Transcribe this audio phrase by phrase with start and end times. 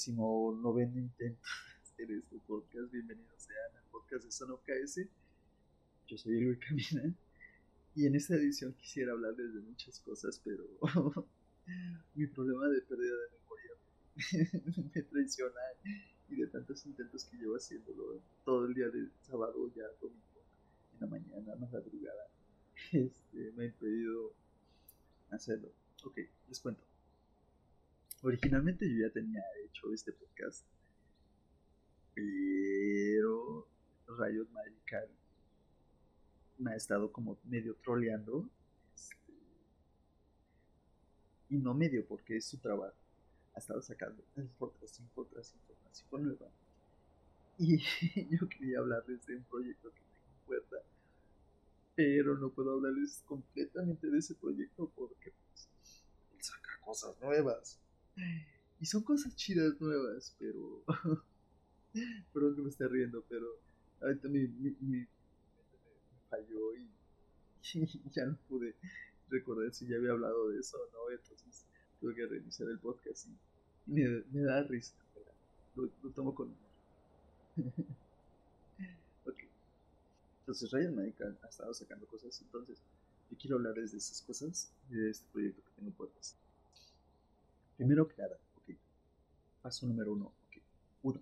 [0.00, 2.90] décimo noveno intento de hacer este podcast.
[2.90, 5.06] Bienvenidos sean al podcast de Son of KS.
[6.06, 7.14] Yo soy Elui Camina
[7.94, 10.64] y en esta edición quisiera hablarles de muchas cosas, pero
[12.14, 15.60] mi problema de pérdida de memoria me traiciona
[16.30, 20.40] y de tantos intentos que llevo haciéndolo todo el día de sábado, ya domingo,
[20.94, 22.26] en la mañana, más madrugada,
[22.90, 24.32] este, me ha impedido
[25.30, 25.70] hacerlo.
[26.04, 26.89] Ok, les cuento.
[28.22, 30.66] Originalmente yo ya tenía hecho este podcast,
[32.14, 33.66] pero
[34.06, 35.08] Rayos Magical
[36.58, 38.46] me ha estado como medio troleando.
[38.94, 39.32] Este,
[41.48, 42.94] y no medio porque es su trabajo.
[43.54, 46.50] Ha estado sacando info tras info tras información nueva.
[47.58, 47.78] Y
[48.36, 50.76] yo quería hablarles de un proyecto que tengo en puerta.
[51.96, 55.68] Pero no puedo hablarles completamente de ese proyecto porque pues,
[56.34, 57.78] él saca cosas nuevas.
[58.80, 60.84] Y son cosas chidas nuevas, pero.
[62.32, 63.46] Perdón que me esté riendo, pero.
[64.00, 65.06] Ahorita mi, mi, me
[66.30, 66.88] falló y,
[68.10, 68.74] ya no pude
[69.28, 71.10] recordar si ya había hablado de eso o no.
[71.10, 71.66] Entonces
[72.00, 73.36] tuve que reiniciar el podcast y,
[73.86, 74.94] me, me, da risa.
[75.76, 76.54] Lo, lo tomo con
[79.26, 79.38] ok.
[80.40, 82.40] Entonces, Ryan Magical ha estado sacando cosas.
[82.40, 82.78] Entonces,
[83.30, 86.36] yo quiero hablarles de esas cosas, de este proyecto que tengo puertas.
[87.80, 88.36] Primero que nada.
[89.62, 90.30] Paso número uno.
[91.02, 91.18] Uno.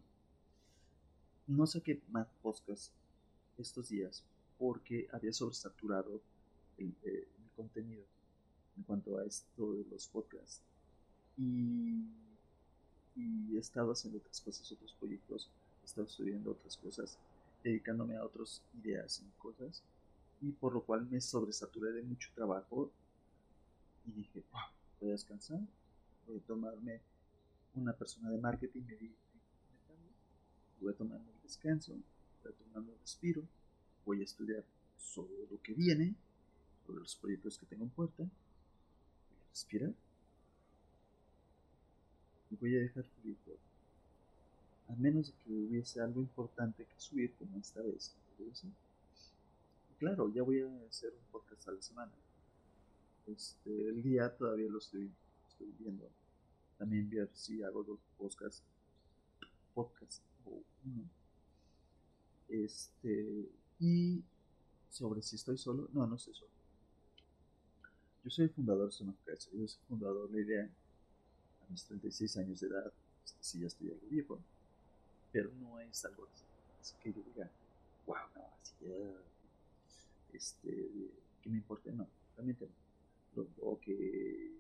[1.47, 2.91] No saqué más podcast
[3.59, 4.25] estos días
[4.59, 6.21] porque había sobresaturado
[6.79, 8.03] el, eh, el, contenido
[8.77, 10.61] en cuanto a esto de los podcasts.
[11.37, 12.03] Y,
[13.15, 15.49] y he estado haciendo otras cosas, otros proyectos,
[15.83, 17.19] he estado estudiando otras cosas,
[17.63, 19.85] dedicándome a otras ideas y cosas.
[20.41, 22.91] Y por lo cual me sobresaturé de mucho trabajo
[24.09, 24.43] y dije,
[25.01, 25.61] voy a descansar,
[26.37, 27.01] a tomarme
[27.75, 29.11] una persona de marketing, me
[30.81, 31.93] voy a tomarme el descanso,
[32.43, 33.43] voy a tomarme un respiro,
[34.05, 34.65] voy a estudiar
[34.97, 36.15] sobre lo que viene,
[36.87, 39.95] sobre los proyectos que tengo en puerta, voy a respirar
[42.51, 43.59] y voy a dejar fluir todo.
[44.89, 48.15] A menos de que hubiese algo importante que subir, como esta vez.
[49.99, 52.13] Claro, ya voy a hacer un podcast a la semana.
[53.27, 55.11] Este, el día todavía lo estoy
[55.59, 56.09] estoy viendo.
[56.79, 58.63] También ver si hago dos podcasts.
[59.75, 61.09] Podcast o uno.
[62.49, 63.49] Este.
[63.81, 64.23] Y
[64.91, 65.89] sobre si estoy solo.
[65.93, 66.51] No, no estoy solo.
[68.25, 70.71] Yo soy el fundador de Son Yo soy el fundador de la idea.
[71.67, 72.93] A mis 36 años de edad.
[73.25, 74.39] Este, sí, ya estoy algo viejo.
[75.33, 76.27] Pero no es algo
[76.81, 77.51] así que yo diga,
[78.07, 78.97] wow, no, así ya.
[80.33, 80.89] Este.
[81.43, 82.07] Que me importe, no.
[82.37, 83.47] Realmente no.
[83.61, 84.59] O que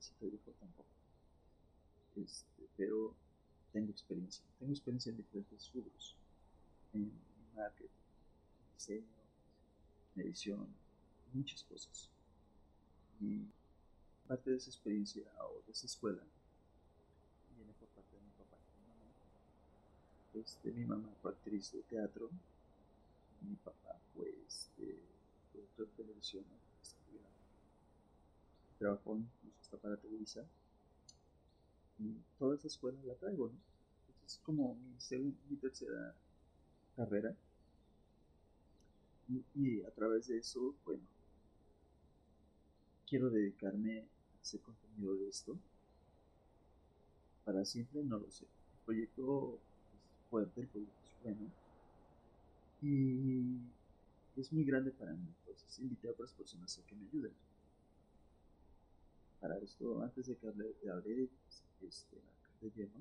[0.00, 0.88] necesito viejo tampoco.
[2.16, 3.14] Este, pero
[3.72, 4.42] tengo experiencia.
[4.58, 6.16] Tengo experiencia en diferentes rubros.
[6.94, 7.12] En
[7.54, 7.88] marketing,
[8.74, 9.06] diseño,
[10.16, 10.66] edición,
[11.32, 12.08] muchas cosas.
[13.20, 13.44] Y
[14.26, 16.22] parte de esa experiencia o de esa escuela
[17.54, 19.12] viene por parte de mi papá y mi mamá.
[20.34, 22.30] Este, mi mamá fue actriz de teatro.
[23.42, 24.98] Mi papá fue este,
[25.52, 26.44] productor de televisión
[28.80, 30.44] trabajó incluso hasta para Televisa.
[32.38, 33.52] Toda esa escuela la traigo,
[34.26, 36.14] es como mi, segunda, mi tercera
[36.96, 37.36] carrera.
[39.28, 41.02] Y, y, a través de eso, bueno,
[43.06, 45.56] quiero dedicarme a hacer contenido de esto.
[47.44, 48.44] Para siempre, no lo sé.
[48.44, 49.54] El proyecto
[49.94, 51.50] es fuerte, el proyecto es bueno.
[52.82, 53.60] Y
[54.40, 55.28] es muy grande para mí.
[55.40, 57.49] Entonces invité a otras personas a que me ayuden
[59.40, 61.28] para esto, antes de que hable, de
[61.88, 62.16] este,
[62.60, 63.00] de lleno,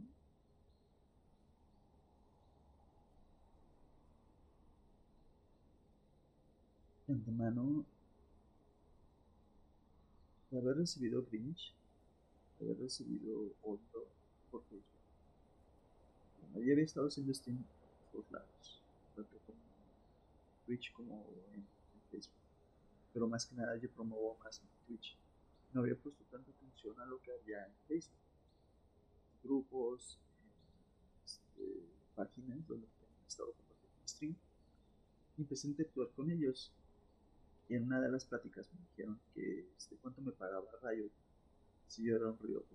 [7.07, 7.85] de antemano,
[10.49, 11.73] de haber recibido cringe,
[12.57, 14.07] de haber recibido odio
[14.49, 14.83] por Facebook.
[16.41, 17.63] Bueno, ya había estado haciendo stream
[18.13, 18.81] por todos lados,
[19.15, 19.59] tanto como
[20.65, 22.33] Twitch como en, en Facebook.
[23.13, 25.17] Pero más que nada yo promuevo más en Twitch
[25.73, 28.17] no había puesto tanta atención a lo que había en Facebook.
[29.43, 30.19] Grupos,
[31.25, 31.85] este,
[32.15, 34.35] páginas donde han estado compartiendo stream.
[35.37, 36.71] Y empecé a interactuar con ellos.
[37.69, 41.11] Y en una de las pláticas me dijeron que este, cuánto me pagaba Riot
[41.87, 42.65] si yo era un Riot.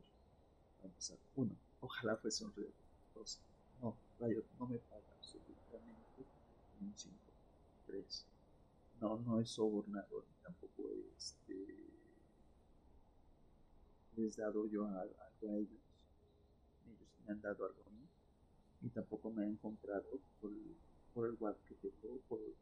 [0.77, 2.73] Para empezar, uno, ojalá fuese un Riot.
[3.15, 3.41] Dos,
[3.81, 6.25] no, Riot no me paga absolutamente
[6.81, 7.15] un 5.
[7.87, 8.27] Tres,
[9.01, 10.83] no, no es sobornador, tampoco
[11.17, 11.94] este
[14.17, 15.81] les dado yo algo a ellos.
[16.87, 18.07] Ellos me han dado algo a mí
[18.83, 20.05] y tampoco me han comprado
[20.41, 22.55] por el, WhatsApp que tengo, por el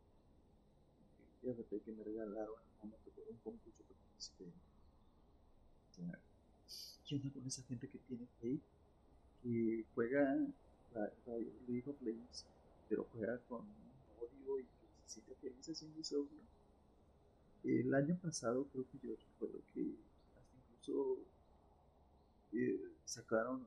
[1.52, 4.44] RP que me regalaron en un momento por un concurso que participé.
[7.06, 8.60] ¿Qué onda con esa gente que tiene fe?
[9.42, 10.36] Que juega
[11.66, 12.46] League of Legends,
[12.88, 13.62] pero juega con
[14.20, 16.40] odio y que se siente feliz haciendo ese odio.
[17.64, 19.96] El año pasado creo que yo recuerdo que
[20.36, 21.18] hasta incluso
[22.52, 23.66] eh, sacaron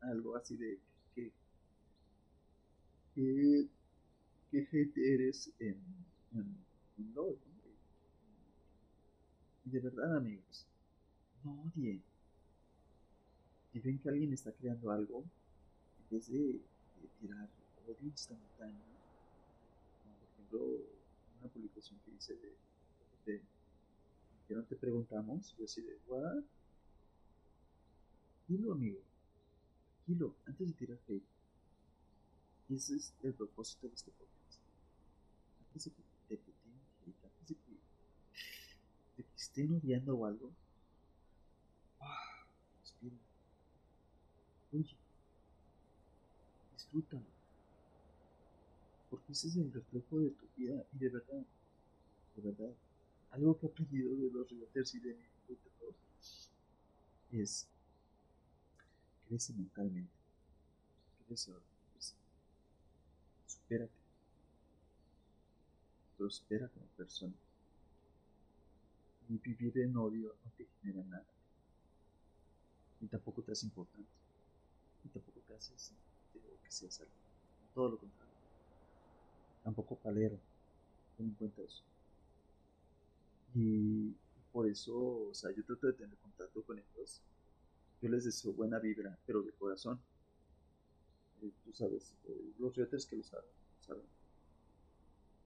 [0.00, 0.78] algo así de
[1.14, 1.32] que,
[3.14, 3.68] que,
[4.50, 5.76] que gente eres en,
[6.32, 6.56] en,
[6.98, 7.38] en LOL.
[9.64, 10.66] Y de verdad amigos,
[11.42, 12.02] no odien.
[13.72, 15.24] Si ven que alguien está creando algo,
[15.98, 17.48] en vez de, de tirar
[17.86, 18.80] odio instantáneo,
[20.02, 20.60] como por ejemplo
[21.40, 22.54] una publicación que dice de,
[23.26, 23.42] de
[24.46, 26.44] que no te preguntamos, yo así de, ¿what?
[28.48, 29.00] Dilo, amigo.
[30.06, 31.24] Dilo, antes de tirar hate.
[32.68, 34.60] Ese es el propósito de este podcast.
[35.66, 37.72] Antes de que, tiren hate, antes de que,
[39.16, 40.52] de que estén odiando o algo,
[42.00, 42.46] ah,
[42.80, 43.16] respira.
[44.72, 44.96] Oye,
[46.74, 47.26] disfrútalo.
[49.10, 51.44] Porque ese es el reflejo de tu vida y de verdad,
[52.36, 52.74] de verdad,
[53.30, 55.26] algo que he aprendido de los relaters y de mi
[57.32, 57.68] es
[59.28, 60.12] crece mentalmente,
[61.26, 61.52] crece,
[63.46, 63.92] supérate,
[66.16, 67.34] prospera como persona.
[69.28, 71.26] Y vivir en odio no te genera nada,
[73.00, 74.08] ni tampoco te hace importante,
[75.02, 75.74] ni tampoco te hace
[76.32, 77.12] que seas algo,
[77.74, 78.34] todo lo contrario.
[79.64, 80.38] Tampoco palero,
[81.16, 81.82] ten en cuenta eso.
[83.54, 84.14] Y
[84.52, 84.94] por eso,
[85.30, 87.20] o sea, yo trato de tener contacto con ellos
[88.00, 89.98] yo les deseo buena vibra, pero de corazón.
[91.42, 93.50] Eh, tú sabes, eh, los riotes que lo saben,
[93.80, 94.04] saben.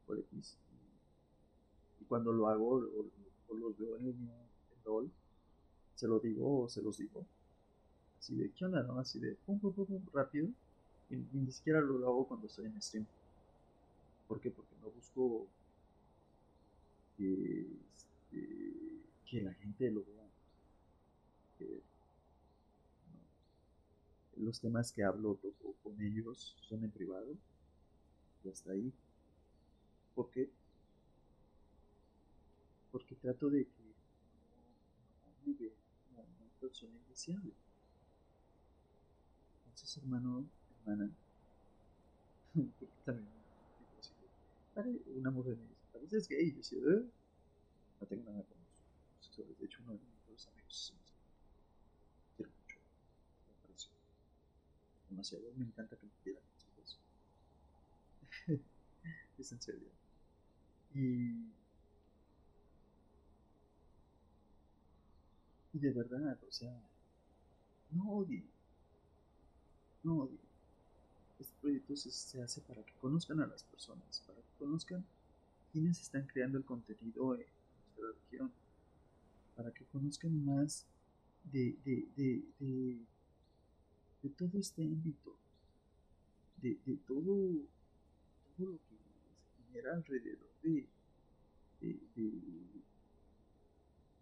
[0.06, 0.56] Por X.
[2.00, 2.76] Y, cuando lo hago,
[3.49, 4.31] o, los veo en en
[4.85, 5.11] LOL,
[5.94, 7.26] se lo digo o se los digo.
[8.19, 8.99] Así de, ¿qué onda, no?
[8.99, 10.49] Así de, pum, pum, pum, pum rápido.
[11.11, 13.06] Y, ni siquiera lo hago cuando estoy en stream.
[14.29, 14.50] ¿Por qué?
[14.50, 15.46] Porque no busco
[17.17, 20.26] que, este, la gente lo vea.
[21.58, 21.82] Que,
[24.40, 25.38] los temas que hablo
[25.82, 27.37] con ellos son en privado
[28.44, 28.92] y hasta ahí.
[30.14, 30.50] ¿Por qué?
[32.90, 33.82] Porque trato de que
[35.25, 35.72] no, me vea
[36.12, 37.52] una persona indeseable.
[39.64, 40.44] Entonces, hermano,
[40.81, 41.10] hermana,
[42.54, 43.28] porque también
[45.16, 47.04] una mujer me dice, pareces gay, yo decía, ¿Eh?
[48.00, 49.44] no tengo nada con eso.
[49.58, 49.98] De hecho, uno de
[50.31, 50.94] mis amigos
[55.10, 55.44] demasiado.
[55.56, 56.42] Me encanta que me quieran.
[59.38, 59.88] es en serio.
[60.94, 61.50] Y,
[65.72, 66.74] y de verdad, o sea,
[67.90, 68.44] no odie.
[70.02, 70.38] No odie.
[71.38, 75.04] Este proyecto se, se, hace para que conozcan a las personas, para que conozcan
[75.72, 77.46] quiénes están creando el contenido en
[77.96, 78.52] nuestra región,
[79.56, 80.86] para que conozcan más
[81.44, 82.98] de, de
[84.22, 85.34] de todo este ámbito,
[86.60, 87.24] de, de todo,
[88.56, 90.86] todo lo que se genera alrededor de,
[91.81, 91.98] de,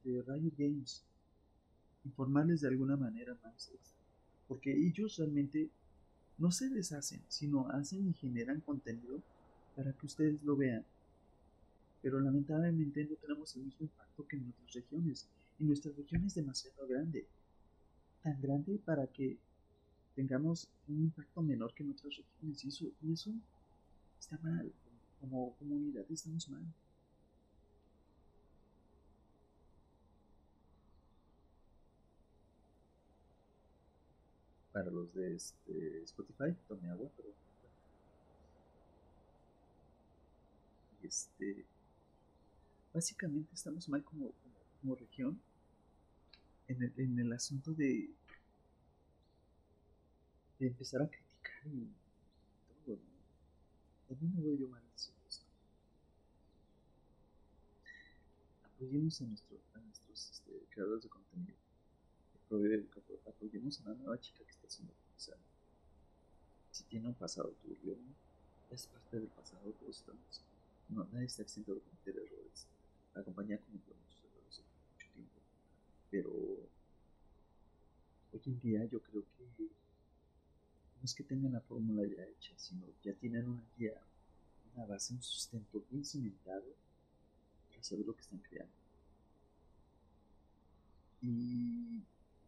[0.04, 1.04] de, Riot Games,
[2.04, 3.70] informarles de alguna manera más,
[4.46, 5.68] porque ellos realmente
[6.38, 9.20] no se deshacen, sino hacen y generan contenido
[9.76, 10.84] para que ustedes lo vean.
[12.00, 15.26] Pero lamentablemente no tenemos el mismo impacto que en otras regiones.
[15.58, 17.26] Y nuestra región es demasiado grande.
[18.22, 19.36] Tan grande para que
[20.18, 22.64] tengamos un impacto menor que en otras regiones.
[22.64, 23.30] Y eso, y eso
[24.18, 24.72] está mal.
[25.20, 26.64] Como comunidad estamos mal.
[34.72, 37.28] Para los de este, Spotify, tome agua, pero
[41.04, 41.64] este
[42.92, 44.32] básicamente estamos mal como,
[44.80, 45.40] como, región
[46.66, 48.10] en el, en el asunto de
[50.58, 51.88] de empezar a criticar y
[52.84, 52.98] todo.
[54.10, 55.12] A mí me doy yo mal esto.
[58.64, 61.56] Apoyemos a, nuestro, a nuestros este, creadores de contenido.
[63.26, 65.38] Apoyemos a una nueva chica que está siendo utilizada.
[66.70, 67.96] Si tiene un pasado turbio,
[68.70, 70.42] es parte del pasado, todos estamos.
[70.88, 72.66] No, nadie está exento de cometer errores.
[73.14, 74.62] La compañía cometió muchos errores hace
[74.92, 75.40] mucho tiempo.
[76.10, 76.30] Pero
[78.32, 79.68] hoy en día yo creo que
[81.08, 83.98] es que tengan la fórmula ya hecha, sino ya tienen una guía,
[84.74, 86.66] una base, un sustento bien cimentado
[87.70, 88.74] para saber lo que están creando.
[91.22, 92.02] Y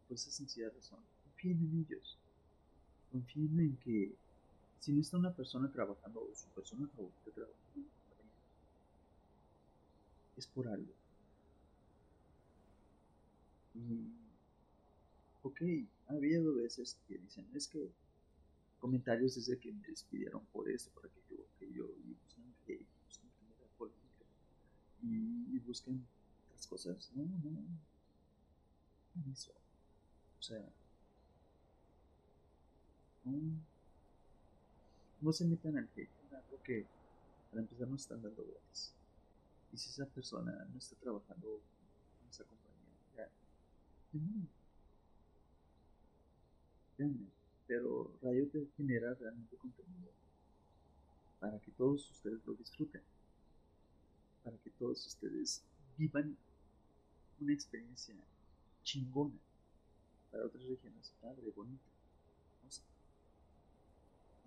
[0.07, 2.17] por esa sencilla razón, confíen en ellos.
[3.11, 4.13] Confíen en que
[4.79, 7.89] si no está una persona trabajando o su persona favorita trabajando
[10.37, 10.93] es por algo.
[13.73, 14.05] Y,
[15.41, 15.61] ok,
[16.09, 17.89] ha habido veces que dicen, es que
[18.81, 23.55] comentarios desde que me despidieron por eso, por aquello, yo y buscan hate, buscan tener
[23.77, 24.25] polémica,
[25.03, 26.05] y, y buscan
[26.47, 27.11] otras cosas.
[27.15, 27.51] No, no,
[29.15, 29.53] no, eso.
[30.39, 30.67] O sea,
[33.23, 33.39] no,
[35.21, 36.85] no se metan al hate algo que
[37.51, 38.93] para empezar no están dando vueltas.
[39.71, 41.61] Y si esa persona no está trabajando
[42.23, 43.29] en esa compañía, ya,
[47.05, 47.40] no.
[47.71, 50.11] Pero Riot genera realmente contenido
[51.39, 53.01] para que todos ustedes lo disfruten,
[54.43, 55.63] para que todos ustedes
[55.97, 56.35] vivan
[57.39, 58.13] una experiencia
[58.83, 59.39] chingona
[60.29, 61.85] para otras regiones, padre, bonita.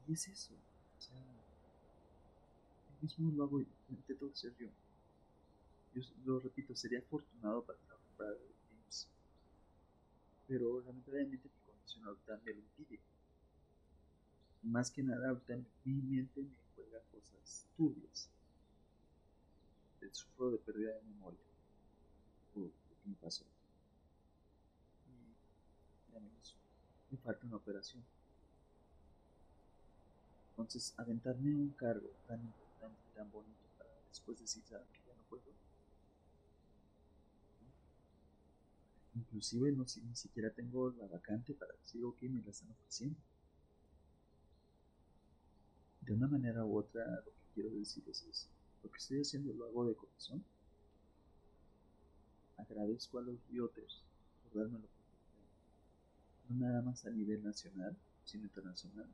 [0.06, 4.68] y es eso, o sea, yo mismo lo hago, intento ser yo.
[5.94, 8.36] Yo lo repito, sería afortunado para trabajar
[8.68, 9.08] Games,
[10.46, 13.13] pero lamentablemente mi condición ahorita me lo impide
[14.64, 18.30] más que nada ahorita mi mente me juega cosas turbias.
[20.12, 21.40] Sufro de pérdida de memoria
[22.52, 23.44] por lo que me pasó.
[26.12, 26.56] Y amigos,
[27.10, 28.04] me falta una operación.
[30.50, 35.22] Entonces, aventarme un cargo tan importante tan bonito para después decir, ¿saben que ya no
[35.28, 35.42] puedo?
[39.16, 43.16] Inclusive no, ni siquiera tengo la vacante para decir, ok, me la están ofreciendo
[46.04, 48.48] de una manera u otra lo que quiero decir es eso.
[48.82, 50.44] Lo que estoy haciendo lo hago de corazón.
[52.58, 54.02] Agradezco a los bioters
[54.42, 55.48] por darme la oportunidad.
[56.50, 59.06] No nada más a nivel nacional, sino internacional.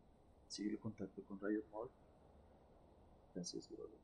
[0.48, 1.88] Sigue el contacto con Riot Mall.
[3.34, 4.00] Gracias, brother.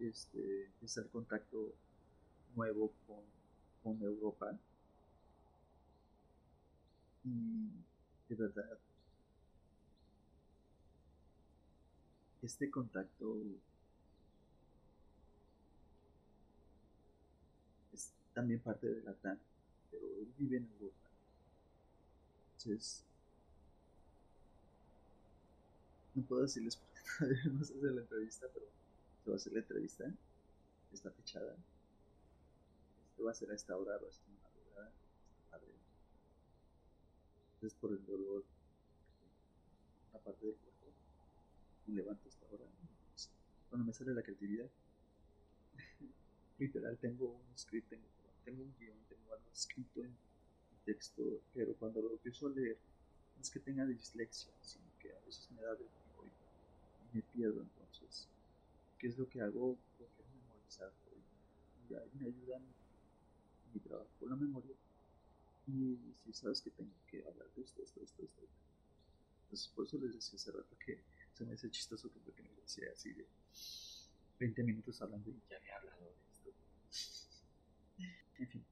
[0.00, 1.74] Este, es el contacto
[2.54, 3.22] nuevo con,
[3.82, 4.58] con Europa.
[7.24, 7.70] Y
[8.28, 8.78] de verdad
[12.42, 13.36] este contacto
[17.92, 19.38] es también parte de la TAN,
[19.90, 21.08] pero él vive en Europa.
[22.58, 23.04] Entonces,
[26.14, 28.66] no puedo decirles por qué todavía no se hace la entrevista, pero
[29.24, 30.04] se va a hacer la entrevista.
[30.92, 31.54] Está fechada.
[33.10, 34.90] Esto va a ser a esta hora, va a ser madrugada.
[37.54, 38.42] Entonces, por el dolor,
[40.10, 40.79] una parte del cuerpo
[41.94, 42.64] levanto hasta ahora.
[43.68, 44.68] Cuando me sale la creatividad,
[46.58, 48.06] literal, tengo un script, tengo,
[48.44, 50.16] tengo un guion, tengo algo escrito en
[50.84, 51.22] texto,
[51.54, 52.76] pero cuando lo empiezo a leer,
[53.36, 57.62] no es que tenga dislexia, sino que a veces me da vértigo y, me pierdo.
[57.62, 58.28] Entonces,
[58.98, 59.76] ¿qué es lo que hago?
[59.98, 60.92] Lo que es memorizar.
[61.88, 62.72] Y, ahí me ayuda mi,
[63.74, 64.74] mi trabajo con la memoria.
[65.66, 68.42] Y si sabes que tengo que hablar de esto, esto, esto, esto.
[69.44, 71.00] Entonces, por eso les decía hace rato que
[71.40, 73.26] se me hace chistoso que porque me decía así de
[74.40, 77.40] 20 minutos hablando y ya había hablado de esto.
[78.38, 78.62] En fin,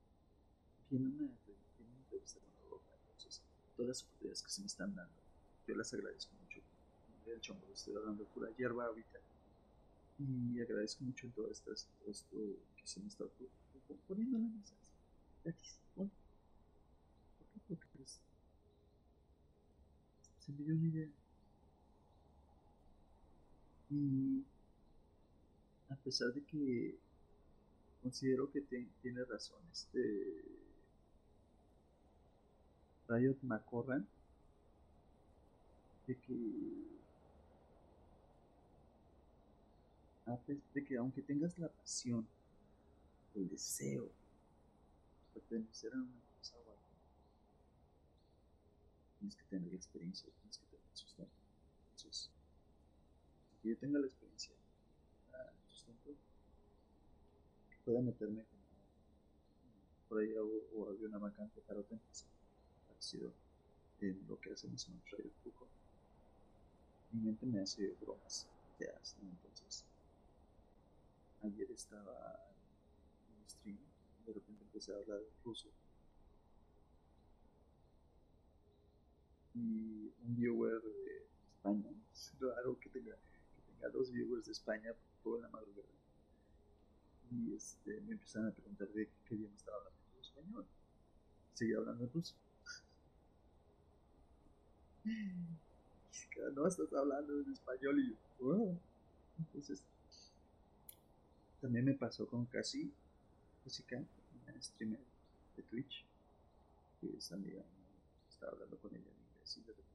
[0.91, 1.35] tiene una,
[1.77, 3.43] tiene una entrevista con Europa, entonces
[3.75, 5.15] todas las oportunidades que se me están dando,
[5.67, 6.61] yo las agradezco mucho.
[7.35, 9.19] Hecho, me estoy hablando pura hierba ahorita.
[10.19, 12.37] Y agradezco mucho en todo esto, esto
[12.77, 13.25] que se me está
[14.07, 14.75] poniendo en la mesa.
[15.43, 15.79] Gratis.
[15.95, 16.17] ¿Por qué?
[17.67, 18.21] Porque pues,
[20.39, 21.09] se me dio una idea
[23.91, 24.45] y
[25.89, 26.99] a pesar de que
[28.03, 28.61] considero que
[29.03, 30.45] tiene razón este
[33.09, 34.07] Riot McCorran
[36.07, 36.99] de que
[40.75, 42.27] de que aunque tengas la pasión
[43.35, 46.83] el deseo de pertenecer a una cosa o algo
[49.19, 51.38] tienes que tener la experiencia tienes que tener el sustento
[53.63, 54.53] que yo tenga la experiencia
[55.35, 55.51] ah,
[56.05, 58.45] que pueda meterme
[60.09, 62.27] por ahí o, había una vacante para otra empresa
[62.87, 63.33] parecido
[64.01, 65.67] en lo que hacemos en Radio Puco
[67.13, 68.47] mi mente me hace bromas
[68.79, 69.85] de asno entonces
[71.43, 72.47] ayer estaba
[73.29, 73.79] en un stream
[74.27, 75.69] de repente empecé a hablar ruso
[79.59, 81.91] y un viewer de España.
[82.13, 82.33] Es
[82.81, 83.17] que tenga,
[83.79, 84.93] tenga dos viewers de España
[85.23, 85.89] toda la madrugada.
[87.31, 90.67] Y este, me empezaron a preguntar de qué idioma estaba hablando en español.
[91.55, 92.35] Seguía hablando en ruso.
[96.55, 98.75] no estás hablando en español y yo,
[99.39, 99.83] entonces
[101.61, 102.93] también me pasó con Casi
[103.65, 104.03] Jessica,
[104.47, 105.01] una streamer
[105.57, 106.05] de Twitch,
[107.01, 107.63] que es amiga,
[108.31, 109.89] estaba hablando con ella en inglés y de repente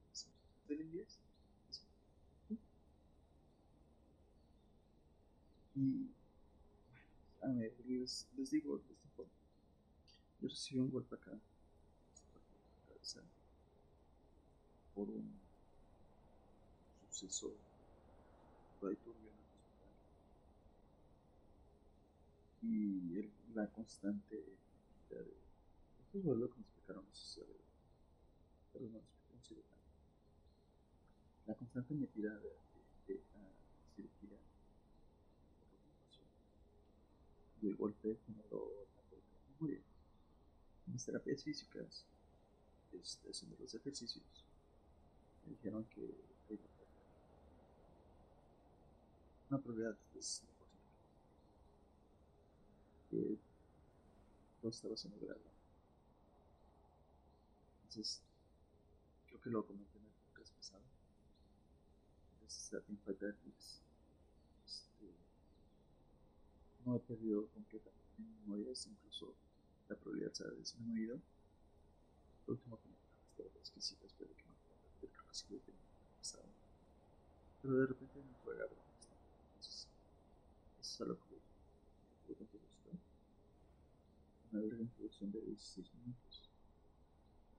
[0.68, 1.18] ¿del inglés?
[5.76, 6.10] Y
[7.42, 8.80] a ver, les, les digo,
[10.40, 11.32] yo recibí un golpe acá,
[14.94, 15.40] por un
[17.10, 17.52] suceso
[18.80, 19.94] por turbio en el hospital.
[22.62, 25.36] Y el, la constante de,
[26.00, 27.40] esto es lo que me explicaron, sé si
[28.72, 29.56] pero no explicaron si
[31.46, 32.56] La constante metida de,
[33.06, 33.50] de, de a
[33.94, 34.38] cirugía
[37.64, 38.70] y el golpe generó
[39.60, 39.82] la.
[40.86, 42.04] En mis terapias físicas,
[42.92, 44.22] este, haciendo los ejercicios,
[45.46, 46.24] me dijeron que
[49.48, 50.44] una probabilidad de 100%
[53.10, 53.38] que
[54.60, 55.40] todo estaba siendo grave.
[57.84, 58.20] Entonces,
[59.28, 60.82] creo que lo comenté en el podcast pasado.
[62.34, 63.80] Entonces, a Team Netflix,
[64.66, 65.06] este,
[66.84, 69.34] no he perdido completamente mi memoria, incluso
[69.88, 71.18] la probabilidad se ha disminuido.
[72.46, 72.94] Lo último me
[73.62, 74.54] es que sí, espero que no
[75.00, 75.58] creo que sí lo
[76.18, 76.44] pasado.
[77.62, 78.76] Pero de repente me fue agarrado.
[79.48, 79.88] Entonces,
[80.80, 81.34] eso es a lo que.
[82.26, 82.90] Creo que gustó.
[84.52, 86.50] Una breve introducción de 16 minutos.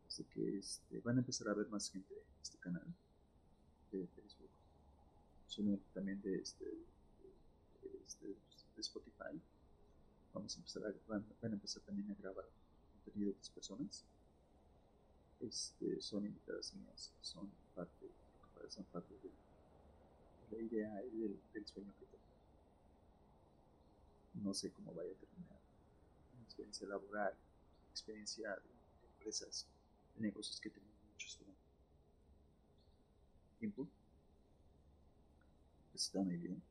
[0.08, 2.86] Así que este, van a empezar a ver más gente en este canal
[3.92, 4.50] de Facebook.
[5.48, 8.36] Solo también de este, de, este,
[8.76, 9.40] de Spotify.
[10.34, 12.46] Vamos a empezar a, van, a empezar también a grabar
[13.04, 14.06] contenido de otras personas
[15.40, 18.10] este, son invitadas mías, son parte,
[18.70, 19.32] son parte de,
[20.52, 22.24] la idea y del, del, sueño que tengo.
[24.44, 25.60] No sé cómo vaya a terminar
[26.38, 27.34] mi experiencia laboral,
[27.92, 28.70] experiencia de,
[29.14, 29.66] empresas,
[30.16, 31.60] de negocios que tengo muchos durante
[33.60, 33.88] tiempo.
[35.94, 36.62] Está muy bien.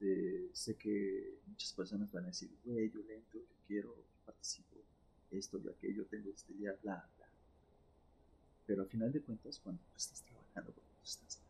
[0.00, 4.76] Este, sé que muchas personas van a decir, güey, yo lento, yo quiero, yo participo
[5.32, 7.26] esto y aquello, tengo este día, bla, bla.
[8.64, 11.40] Pero al final de cuentas, cuando tú estás trabajando, cuando tú estás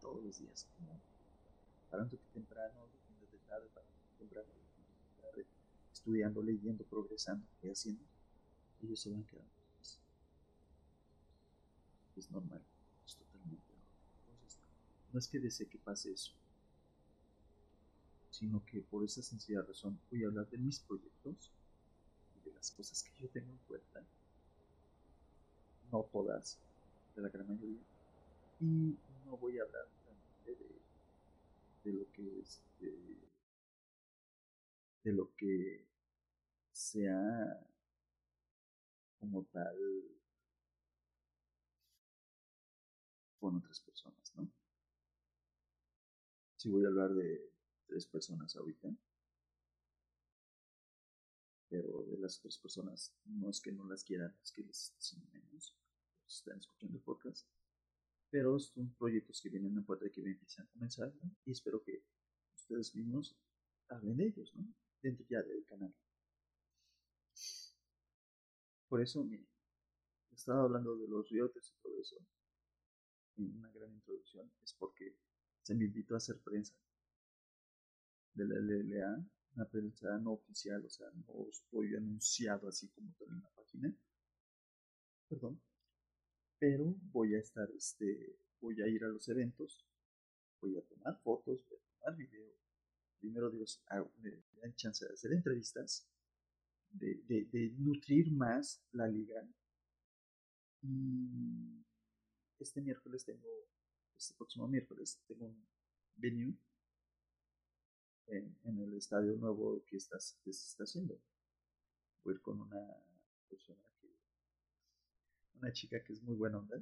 [0.00, 1.00] todos los días, como
[2.32, 2.86] temprano,
[3.32, 5.46] de tarde, parándote temprano, de tarde,
[5.92, 8.04] estudiando, leyendo, progresando, y haciendo,
[8.80, 9.50] ellos se van quedando.
[12.16, 12.62] Es, normal,
[13.04, 13.90] es totalmente normal.
[15.12, 16.32] No es que desee que pase eso,
[18.38, 21.50] sino que por esa sencilla razón voy a hablar de mis proyectos
[22.52, 24.04] las cosas que yo tengo en cuenta,
[25.92, 26.58] no todas,
[27.14, 27.82] de la gran mayoría,
[28.60, 29.86] y no voy a hablar
[30.44, 30.56] de,
[31.84, 32.92] de lo que es de,
[35.04, 35.86] de lo que
[36.72, 37.66] sea
[39.18, 39.76] como tal
[43.38, 44.48] con otras personas, ¿no?
[46.56, 47.55] Si voy a hablar de
[47.96, 48.94] tres personas ahorita,
[51.70, 54.94] pero de las otras personas no es que no las quieran, es que les
[55.32, 55.74] menos,
[56.28, 57.48] están escuchando podcast,
[58.28, 61.10] pero son proyectos que vienen a puerta y que empiezan a comenzar
[61.46, 62.04] y espero que
[62.54, 63.34] ustedes mismos
[63.88, 64.66] hablen de ellos, ¿no?
[65.00, 65.94] Dentro ya del canal.
[68.88, 69.48] Por eso, miren,
[70.34, 72.16] estaba hablando de los riotes y todo eso
[73.38, 75.16] en una gran introducción, es porque
[75.62, 76.74] se me invitó a hacer prensa
[78.36, 83.28] de la LLA una prensa no oficial, o sea, no estoy anunciado así como tal
[83.30, 83.96] en la página.
[85.28, 85.60] Perdón.
[86.58, 89.86] Pero voy a estar, este, voy a ir a los eventos,
[90.60, 92.52] voy a tomar fotos, voy a tomar video.
[93.18, 93.82] Primero Dios,
[94.18, 96.06] me dan chance de hacer entrevistas,
[96.90, 99.42] de, de, de nutrir más la liga.
[100.82, 101.82] Y
[102.58, 103.48] este miércoles tengo,
[104.16, 105.66] este próximo miércoles tengo un
[106.14, 106.54] venue
[108.28, 111.20] en, en, el estadio nuevo que, estás, que se está haciendo.
[112.24, 112.96] Voy a ir con una
[113.48, 114.08] persona que,
[115.54, 116.76] una chica que es muy buena onda,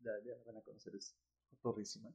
[0.00, 1.14] ya, ya la van a conocer, es
[1.62, 2.10] torrísima.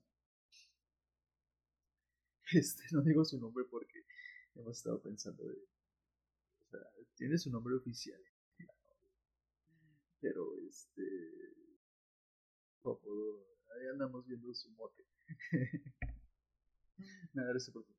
[2.53, 4.05] Este, no digo su nombre porque
[4.53, 6.81] hemos estado pensando de, o sea,
[7.15, 8.21] tiene su nombre oficial,
[10.19, 11.03] pero este.
[12.85, 15.03] ahí andamos viendo su mote.
[17.33, 17.93] Nada, eso porque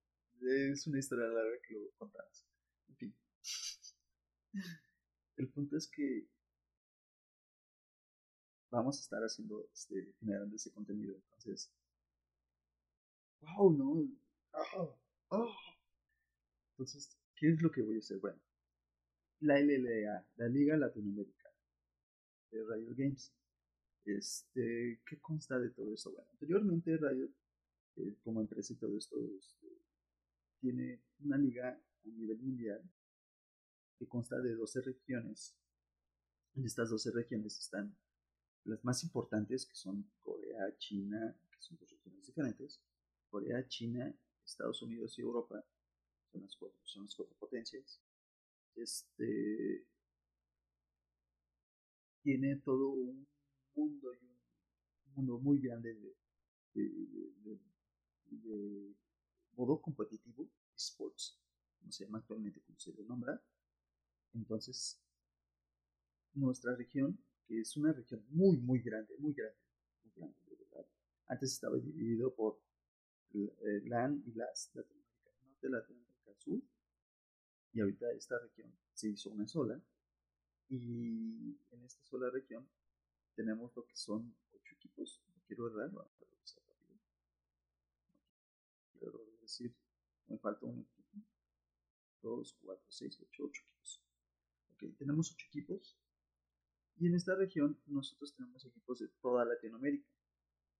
[0.44, 2.46] es una historia larga que lo contamos.
[2.88, 3.14] En fin.
[5.36, 6.26] El punto es que
[8.70, 11.14] vamos a estar haciendo, este, generando ese contenido.
[11.14, 11.72] Entonces,
[13.40, 14.08] wow, no.
[15.30, 15.54] Oh,
[16.72, 18.18] Entonces, ¿qué es lo que voy a hacer?
[18.18, 18.40] Bueno,
[19.40, 21.54] la LLA, la Liga Latinoamericana
[22.50, 23.32] de Riot Games.
[24.04, 26.12] Este, ¿qué consta de todo eso?
[26.12, 27.30] Bueno, anteriormente Riot,
[27.96, 29.66] eh, como empresa y todo esto, este,
[30.64, 32.80] tiene una liga a nivel mundial
[33.98, 35.54] que consta de 12 regiones.
[36.54, 37.94] En estas 12 regiones están
[38.64, 42.80] las más importantes, que son Corea, China, que son dos regiones diferentes.
[43.28, 44.10] Corea, China,
[44.42, 45.62] Estados Unidos y Europa
[46.32, 48.00] son las cuatro, son las cuatro potencias.
[48.74, 49.86] Este
[52.22, 53.28] tiene todo un
[53.74, 56.16] mundo y un mundo muy grande de,
[58.30, 59.03] de
[59.56, 61.38] modo competitivo, sports,
[61.78, 63.40] como se llama actualmente, como se le nombra.
[64.34, 65.00] Entonces,
[66.34, 69.58] nuestra región, que es una región muy, muy grande, muy grande,
[70.02, 70.86] muy grande, de verdad.
[71.26, 72.60] Antes estaba dividido por
[73.34, 76.62] eh, LAN y LAS, Latinoamérica Norte, Latinoamérica Sur,
[77.72, 79.80] y ahorita esta región se hizo una sola,
[80.68, 82.66] y en esta sola región
[83.34, 86.30] tenemos lo que son ocho equipos, no quiero errar, no, pero
[89.44, 89.74] decir,
[90.26, 90.94] me falta un equipo.
[92.22, 94.02] 2, 4, 6, 8, 8 equipos.
[94.72, 95.98] Ok, tenemos 8 equipos.
[96.96, 100.08] Y en esta región nosotros tenemos equipos de toda Latinoamérica.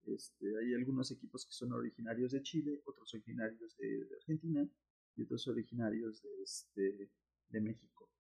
[0.07, 4.69] Este, hay algunos equipos que son originarios de Chile, otros originarios de, Argentina
[5.17, 7.11] y otros originarios de, este,
[7.49, 8.11] de México.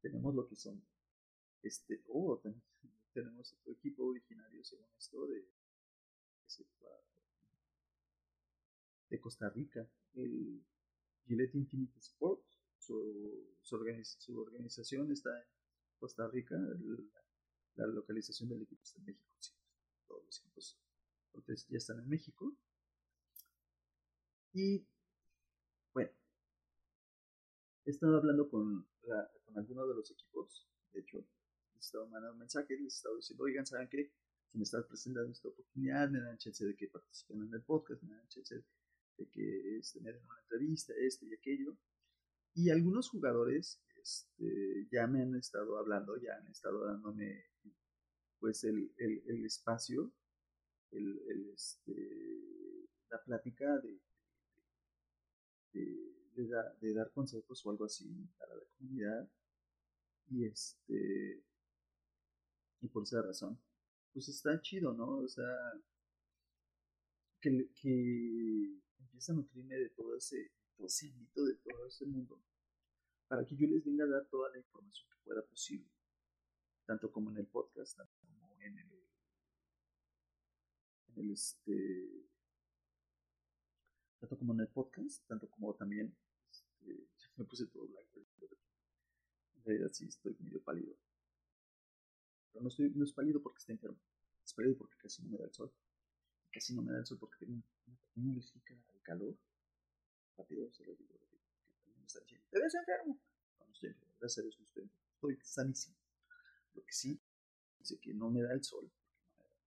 [0.00, 0.82] Tenemos lo que son,
[1.62, 2.40] este, oh,
[3.12, 5.44] tenemos otro equipo originario, según esto, de
[9.18, 10.62] Costa Rica, el
[11.26, 12.44] Gillette Infinity Sport.
[12.78, 13.76] Su, su,
[14.40, 15.46] organización está en
[15.98, 16.56] Costa Rica,
[17.76, 19.30] la, localización del equipo está en México.
[20.06, 20.78] todos los equipos
[21.68, 22.56] ya están en México.
[24.52, 24.84] Y
[25.92, 26.10] bueno,
[27.84, 28.88] he estado hablando con,
[29.44, 30.68] con algunos de los equipos.
[30.92, 34.12] De hecho, les he estado mandando mensajes, les he estado diciendo, oigan, ¿saben qué?
[34.50, 38.02] Si me estás presentando esta oportunidad, me dan chance de que participen en el podcast,
[38.02, 38.64] me dan chance
[39.32, 41.76] que este, me den una entrevista, esto y aquello.
[42.54, 47.44] Y algunos jugadores este, ya me han estado hablando, ya han estado dándome
[48.38, 50.12] pues el, el, espacio,
[50.90, 54.00] el, el, este, la plática de,
[55.72, 56.46] de,
[56.80, 59.28] de, dar consejos o algo así para la comunidad.
[60.30, 61.44] Y este
[62.80, 63.60] y por esa razón,
[64.12, 65.18] pues está chido, ¿no?
[65.18, 65.72] O sea,
[67.40, 68.80] que, que
[69.20, 72.42] empieza a de todo ese, todo ese ámbito, de todo ese mundo,
[73.28, 75.90] para que yo les venga a dar toda la información que pueda posible,
[76.86, 79.06] tanto como en el podcast, tanto como en el,
[81.08, 82.30] en el este,
[84.20, 86.16] tanto como en el podcast, tanto como también,
[86.50, 88.20] este, me puse todo blanco,
[89.54, 90.96] en realidad sí estoy medio pálido,
[92.52, 94.00] pero no, estoy, no es pálido porque esté enfermo,
[94.42, 95.70] es pálido porque casi no me da el sol
[96.50, 99.36] casi no me da el sol porque tengo una pequeña alérgica al calor.
[100.36, 101.36] Rápido, se lo digo, que
[101.82, 103.20] también me está diciendo, te ves enfermo.
[103.58, 105.96] No, no estoy enfermo, gracias a Dios no estoy enfermo, estoy sanísimo.
[106.74, 107.20] Lo que sí,
[107.82, 108.90] sé que no me da el sol,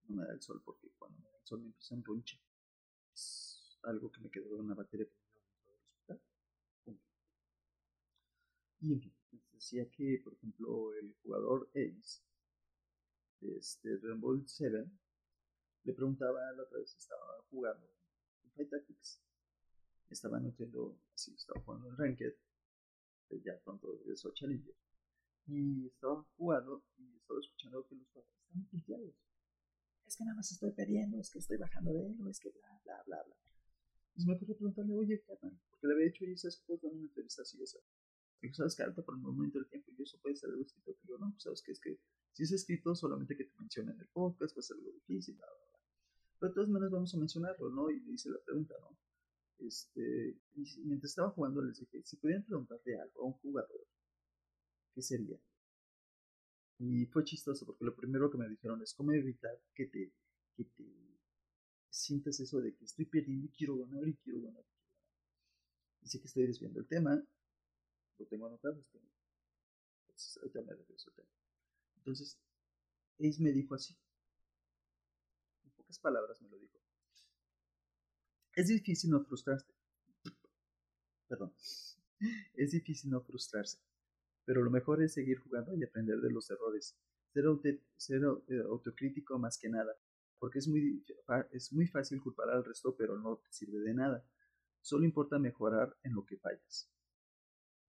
[0.07, 2.39] no me da el sol porque cuando me da el sol me empieza a roncha.
[3.13, 5.23] Es algo que me quedó de una bacteria que me
[5.71, 6.21] del hospital.
[8.79, 12.21] Y en fin, les decía que, por ejemplo, el jugador Ace,
[13.41, 14.91] este Rainbow Seven,
[15.83, 17.87] le preguntaba la otra vez, estaba jugando
[18.43, 19.21] en Fight Tactics,
[20.09, 22.35] estaba nutriendo, así, estaba jugando en Ranked,
[23.43, 24.75] ya pronto regresó a Challenger,
[25.47, 29.15] y estaba jugando y estaba escuchando que los jugadores estaban piteados.
[30.05, 32.81] Es que nada más estoy perdiendo, es que estoy bajando de él, es que bla,
[32.83, 33.35] bla, bla, bla.
[34.15, 36.91] Y se me ocurrió preguntarle, oye, carnal, porque le había dicho, oye, ¿sabes que dar
[36.91, 37.79] una entrevista así esa?
[38.41, 40.93] Y sabes que ahorita por el momento del tiempo y eso puede ser algo escrito.
[40.93, 41.97] Que yo, no, pues sabes que es que
[42.33, 45.47] si es escrito solamente que te mencionen en el podcast, puede ser algo difícil, bla,
[45.47, 45.72] bla,
[46.43, 47.89] pero de todas maneras vamos a mencionarlo, ¿no?
[47.89, 48.97] Y le hice la pregunta, ¿no?
[49.65, 50.37] Este,
[50.83, 53.87] mientras estaba jugando les dije, si pudieran preguntarle algo a un jugador,
[54.93, 55.39] ¿qué sería?
[56.79, 60.11] Y fue chistoso porque lo primero que me dijeron es cómo evitar que te,
[61.89, 64.65] sientas eso de que estoy perdiendo y quiero ganar y quiero ganar.
[64.65, 66.01] Y quiero ganar.
[66.01, 67.23] Dice que estoy desviando el tema,
[68.17, 68.83] lo tengo anotado,
[70.01, 71.29] entonces ahorita me regreso tema.
[71.99, 72.37] Entonces,
[73.17, 73.95] Ace me dijo así.
[75.99, 76.77] Palabras me lo dijo.
[78.55, 79.73] Es difícil no frustrarse.
[81.27, 81.53] Perdón.
[82.53, 83.79] Es difícil no frustrarse.
[84.45, 86.95] Pero lo mejor es seguir jugando y aprender de los errores.
[87.33, 87.45] Ser,
[87.97, 89.95] ser eh, autocrítico más que nada.
[90.37, 91.03] Porque es muy,
[91.51, 94.25] es muy fácil culpar al resto, pero no te sirve de nada.
[94.81, 96.91] Solo importa mejorar en lo que fallas.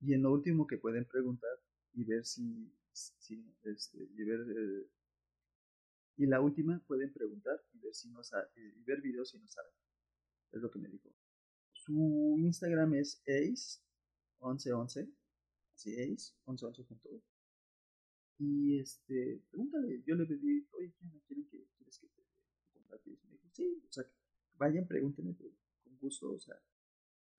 [0.00, 1.58] Y en lo último que pueden preguntar
[1.92, 4.88] y ver si, si este, y ver eh,
[6.16, 8.20] y la última pueden preguntar y ver si no
[8.56, 9.72] y ver videos si no saben.
[10.52, 11.10] Es lo que me dijo.
[11.72, 15.12] Su Instagram es ace1111,
[15.74, 17.08] así ace 1111 junto.
[18.38, 22.22] Y este, pregúntale, yo le pedí, oye, ¿quién quieren que quieres que te,
[22.72, 24.04] te Me dijo, sí, o sea,
[24.56, 26.56] vayan, pregúntenle con gusto, o sea,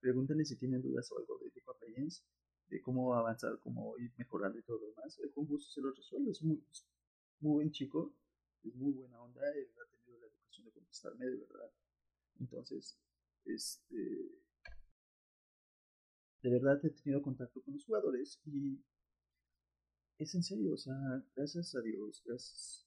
[0.00, 1.76] pregúntenle si tienen dudas o algo de League of
[2.68, 5.18] de cómo avanzar, cómo ir mejorando y todo lo demás.
[5.34, 6.62] con gusto se lo resuelve, es muy,
[7.40, 8.14] muy buen chico,
[8.72, 11.72] muy buena onda, él ha tenido la educación de contestarme de verdad.
[12.40, 12.98] Entonces,
[13.44, 14.40] este,
[16.42, 18.80] de verdad he tenido contacto con los jugadores y
[20.18, 20.94] es en serio, o sea,
[21.34, 22.86] gracias a Dios, gracias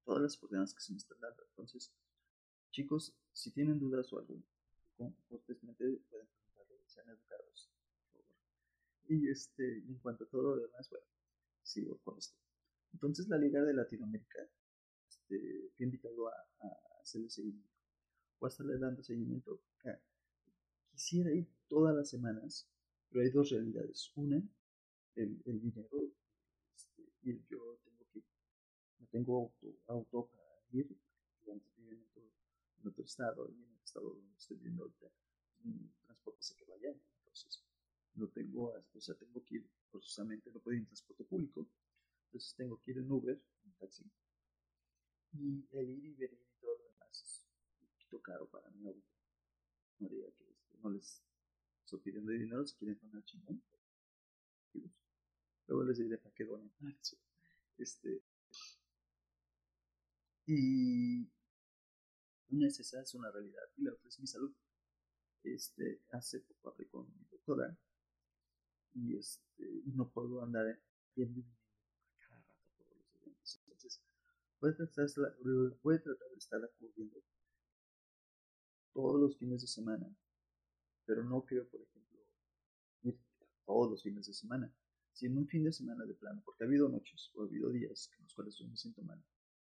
[0.00, 1.42] a todas las oportunidades que se me están dando.
[1.48, 1.92] Entonces,
[2.70, 4.42] chicos, si tienen dudas o algo,
[5.28, 7.70] cortésmente pueden preguntarle, sean educados,
[8.12, 8.36] por favor.
[9.08, 11.06] Y este, en cuanto a todo lo demás, bueno,
[11.62, 12.36] sigo con esto.
[12.92, 14.48] Entonces, la Liga de Latinoamérica
[15.30, 17.70] este, fui invitado a, a hacerle seguimiento
[18.38, 19.60] o a estarle dando seguimiento.
[20.90, 22.68] Quisiera ir todas las semanas,
[23.08, 24.12] pero hay dos realidades.
[24.16, 24.42] Una,
[25.14, 26.12] el, el dinero,
[26.74, 28.22] este, y yo tengo que,
[28.98, 30.88] no tengo auto, auto para ir,
[31.36, 32.22] porque antes en otro,
[32.80, 35.06] en otro estado, y en el estado donde estoy viviendo ahorita,
[36.04, 37.64] transporte se que vaya, entonces
[38.14, 41.66] no tengo, o sea, tengo que ir forzosamente, no puedo ir en transporte público,
[42.26, 44.04] entonces tengo que ir en Uber, en taxi,
[45.32, 47.46] y el ir y venir y todo lo demás es
[47.80, 49.08] un poquito caro para mí ahorita.
[49.98, 51.22] No diga que este, no les
[51.84, 53.62] estoy pidiendo dinero si quieren donar chingón.
[55.66, 56.72] Luego les diré para qué donen.
[57.78, 58.22] Este,
[60.46, 61.26] y
[62.50, 64.52] una es esa, es una realidad, y la otra es mi salud.
[65.42, 67.74] Este, hace poco hablé con mi doctora
[68.92, 70.78] y este, no puedo andar
[71.14, 71.44] yendo y
[72.18, 73.60] cada rato todos los eventos.
[73.62, 74.02] Entonces,
[74.60, 77.22] Voy a tratar, de estar acudiendo
[78.92, 80.14] todos los fines de semana,
[81.06, 82.20] pero no creo, por ejemplo,
[83.04, 83.18] ir
[83.64, 84.70] todos los fines de semana.
[85.14, 87.70] Si en un fin de semana de plano, porque ha habido noches o ha habido
[87.70, 89.24] días en los cuales yo me siento mal,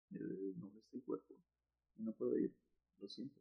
[0.10, 1.36] no está el cuerpo,
[1.96, 2.54] y no puedo ir,
[3.00, 3.40] lo siento.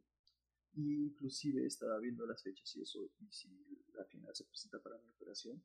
[0.73, 3.49] Y inclusive estaba viendo las fechas y eso, y si
[3.93, 5.61] la final se presenta para mi operación,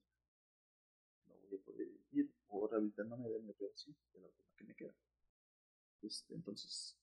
[1.28, 4.74] no voy a poder ir, o rehabilitándome de mi operación, de la última que me
[4.74, 4.94] queda.
[6.02, 6.96] Este, entonces,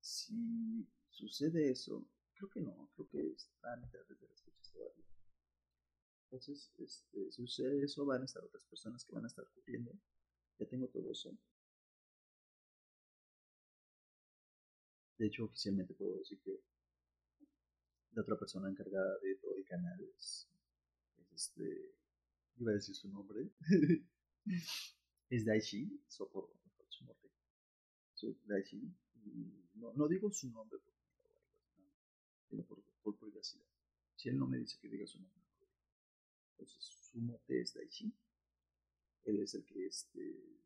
[0.00, 5.04] si sucede eso, creo que no, creo que está a mitad de las fechas todavía.
[6.24, 9.92] Entonces, este, si sucede eso, van a estar otras personas que van a estar cubriendo.
[10.58, 11.36] Ya tengo todo eso.
[15.18, 16.58] De hecho, oficialmente puedo decir que
[18.12, 20.48] la otra persona encargada de todo el canal es,
[21.34, 21.94] este,
[22.56, 23.50] iba a decir su nombre,
[25.30, 26.61] es Daichi, Socorro
[29.74, 30.78] no, no digo su nombre
[32.66, 33.66] por, por, privacidad.
[34.16, 35.40] Si él no me dice que diga su nombre,
[36.52, 38.14] Entonces, su mote es Daichi.
[39.24, 40.60] Él es el que, este,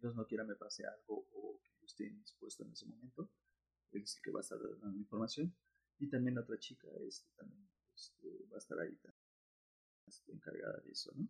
[0.00, 3.30] Dios no quiera me pase algo o que yo esté indispuesto en ese momento.
[3.92, 5.54] Él es el que va a estar dando información.
[5.98, 8.98] Y también la otra chica este, también este, va a estar ahí
[10.06, 11.28] este, encargada de eso, ¿no?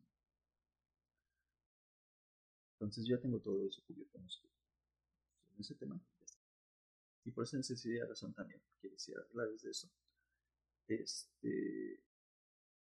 [2.72, 4.18] Entonces ya tengo todo eso cubierto
[5.60, 6.00] ese tema.
[7.24, 9.90] Y por esa necesidad razón también quisiera hablarles de eso.
[10.86, 12.04] Este,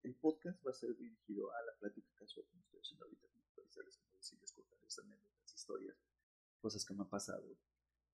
[0.04, 3.66] el podcast va a ser dirigido a la plática casual que estoy haciendo ahorita, como
[3.66, 5.98] decirles, como decirles, contarles anécdotas, historias,
[6.60, 7.58] cosas que me han pasado.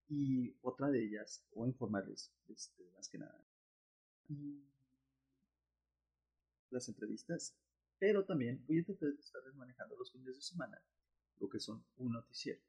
[0.07, 3.45] Y otra de ellas, o informarles, este, más que nada,
[6.69, 7.57] las entrevistas,
[7.99, 10.81] pero también voy a intentar estarles manejando los fines de semana
[11.39, 12.61] lo que son un noticiero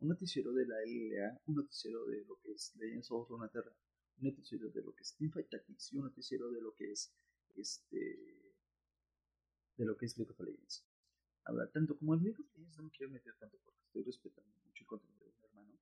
[0.00, 3.74] un noticiero de la LLA, un noticiero de lo que es Legends of Runeterra,
[4.18, 7.12] un noticiero de lo que es Teamfight Tactics y un noticiero de lo que es
[7.54, 8.36] este
[9.76, 10.84] de lo que es League of Legends.
[11.44, 14.56] Ahora, tanto como en League of Legends no me quiero meter tanto porque estoy respetando
[14.64, 15.78] mucho el contenido de mi hermano.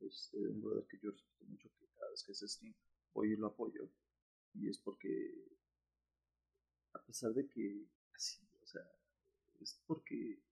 [0.00, 2.74] Es un brother que yo respeto mucho que cada vez que se stream
[3.14, 3.90] voy y lo apoyo.
[4.54, 5.58] Y es porque
[6.92, 8.82] a pesar de que así, o sea,
[9.60, 10.42] es porque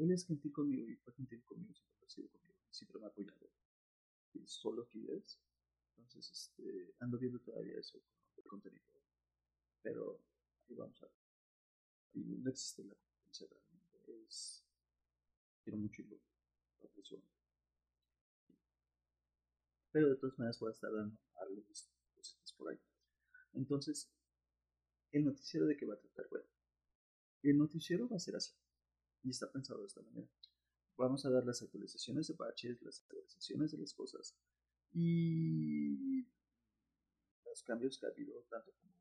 [0.00, 3.50] él es gentil conmigo y fue gentil conmigo siempre sido conmigo, siempre me ha apoyado.
[4.32, 5.38] Y solo es.
[5.96, 8.00] Entonces, este, ando viendo todavía eso
[8.36, 8.84] el contenido.
[9.82, 10.20] Pero
[10.68, 11.14] ahí vamos a ver.
[12.14, 14.26] Y no existe la competencia realmente.
[14.26, 14.64] Es.
[15.62, 16.18] Quiero mucho lo
[16.86, 17.22] aprecio.
[19.92, 22.80] Pero de todas maneras voy a estar dando algunas cositas por ahí.
[23.52, 24.10] Entonces,
[25.12, 26.46] el noticiero de qué va a tratar, bueno,
[27.42, 28.54] el noticiero va a ser así.
[29.22, 30.28] Y está pensado de esta manera.
[30.96, 34.36] Vamos a dar las actualizaciones de patches, las actualizaciones de las cosas
[34.92, 36.26] y
[37.44, 38.94] los cambios que ha habido, tanto como,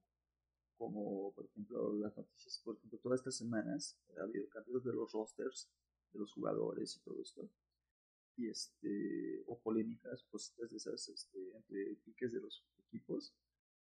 [0.78, 5.12] como por ejemplo, las noticias, por ejemplo, todas estas semanas ha habido cambios de los
[5.12, 5.70] rosters
[6.14, 7.50] de los jugadores y todo esto.
[8.38, 13.34] Y este, o polémicas, cositas de esas, este, entre piques de los equipos.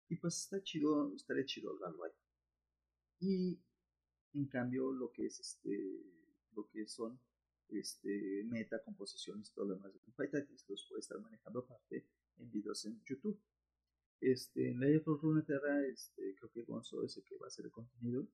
[0.10, 2.12] Y pues está chido, estaría chido hablarlo ahí.
[3.22, 3.62] Y
[4.34, 6.04] en cambio, lo que es este,
[6.56, 7.20] lo que son
[7.70, 12.06] este, meta, composiciones demás de Tactics los puede estar manejando aparte
[12.38, 13.40] en videos en YouTube.
[14.20, 17.72] Este, en of Runeterra, este, creo que Gonzo es el que va a hacer el
[17.72, 18.28] contenido.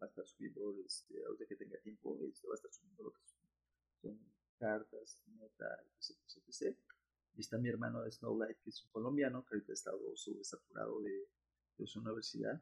[0.00, 3.12] Va a estar subiendo, este, ahorita que tenga tiempo, este, va a estar subiendo lo
[3.12, 4.18] que son
[4.58, 6.16] cartas, meta, etc,
[6.48, 6.76] etc.
[7.34, 11.00] Y está mi hermano de Snowlight, que es un colombiano, que ahorita ha estado sobresaturado
[11.02, 11.28] de,
[11.78, 12.60] de su universidad.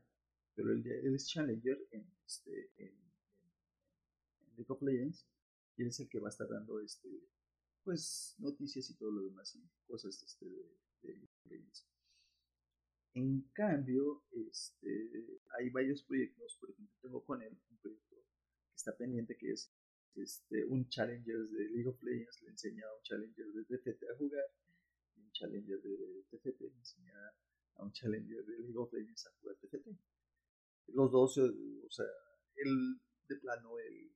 [0.55, 3.10] Pero él, él es Challenger en, este, en,
[4.69, 5.27] of Legends
[5.77, 7.09] y es el que va a estar dando este
[7.85, 10.47] pues noticias y todo lo demás y cosas este,
[11.03, 11.65] de, de
[13.15, 18.97] En cambio, este, hay varios proyectos, por ejemplo, tengo con él un proyecto que está
[18.97, 19.73] pendiente que es
[20.15, 24.17] este, un Challenger de League of Legends, le enseña a un Challenger de TFT a
[24.17, 24.45] jugar,
[25.17, 27.15] y un Challenger de TFT le enseña
[27.77, 29.89] a un Challenger de League of Legends a jugar TFT.
[30.89, 32.07] Los dos, o sea,
[32.57, 34.13] él de plano, él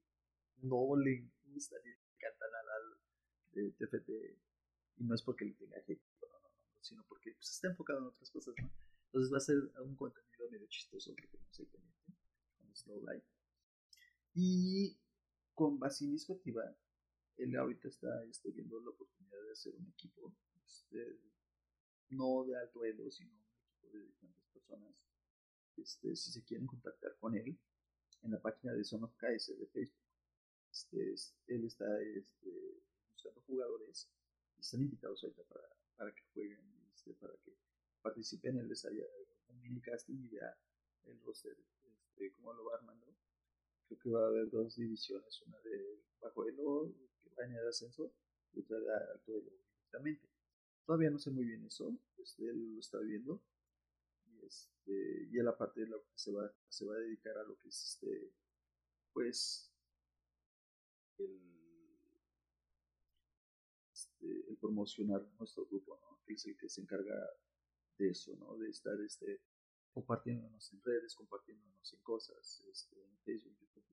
[0.65, 4.11] no le gusta ni le encanta nada al TFT
[4.97, 6.51] y no es porque le tenga hate, no, no, no,
[6.81, 8.71] sino porque pues, está enfocado en otras cosas, ¿no?
[9.07, 12.13] Entonces va a ser un contenido medio chistoso que tenemos ahí pendiente
[12.57, 13.25] con Slow Light.
[14.35, 14.99] Y
[15.55, 16.65] con Basilisco Activa,
[17.37, 20.35] él ahorita está este, viendo la oportunidad de hacer un equipo,
[20.67, 21.21] este,
[22.09, 23.33] no de alto elo, sino
[23.83, 24.95] de diferentes personas.
[25.77, 27.57] Este, si se quieren contactar con él,
[28.23, 30.04] en la página de Son of KS de Facebook
[30.75, 31.15] este,
[31.47, 32.83] él está este,
[33.13, 34.11] buscando jugadores
[34.57, 36.61] y están invitados ahorita para, para que jueguen,
[36.93, 37.57] este, para que
[38.03, 38.59] participen.
[38.59, 39.05] Él les haya
[39.49, 40.59] un mini casting y vea
[41.05, 43.07] el roster, este, cómo lo va armando.
[43.87, 47.69] Creo que va a haber dos divisiones, una de bajo elo, que va en el
[47.69, 48.13] ascenso,
[48.53, 50.29] y otra de alto elo directamente.
[50.85, 53.41] Todavía no sé muy bien eso, este, él lo está viendo.
[54.27, 57.45] Y, este, y él aparte de lo que se va, se va a dedicar a
[57.45, 58.33] lo que es este,
[59.13, 59.74] pues
[61.19, 61.41] el,
[63.93, 66.21] este, el promocionar nuestro grupo, ¿no?
[66.25, 67.15] que es el que se encarga
[67.99, 68.57] de eso, ¿no?
[68.59, 69.41] de estar este,
[69.93, 73.85] compartiéndonos en redes, compartiéndonos en cosas, este, en Facebook, YouTube,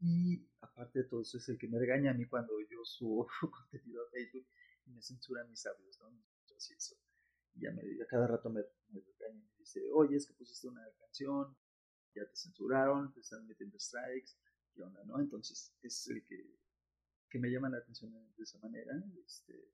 [0.00, 3.26] Y aparte de todo eso es el que me regaña a mí cuando yo subo
[3.50, 4.46] contenido a Facebook
[4.86, 6.10] y me censura mis audios, ¿no?
[6.10, 10.34] Y ya me, a cada rato me, me regaña y me dice, oye, es que
[10.34, 11.56] pusiste una canción,
[12.14, 14.32] ya te censuraron, te están metiendo strikes,
[15.18, 16.58] Entonces es el que,
[17.30, 18.92] que me llama la atención de esa manera.
[19.24, 19.72] Este,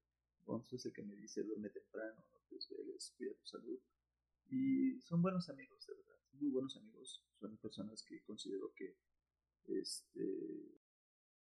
[0.73, 3.79] es el que me dice duerme temprano, no te desveles, cuida tu salud.
[4.49, 7.25] Y son buenos amigos, de verdad, muy buenos amigos.
[7.39, 8.97] Son personas que considero que
[9.67, 10.81] este,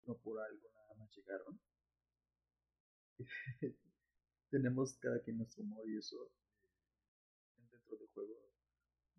[0.05, 1.59] no por algo nada más llegaron.
[4.49, 6.31] Tenemos cada quien nuestro humor y eso
[7.57, 8.49] eh, dentro del juego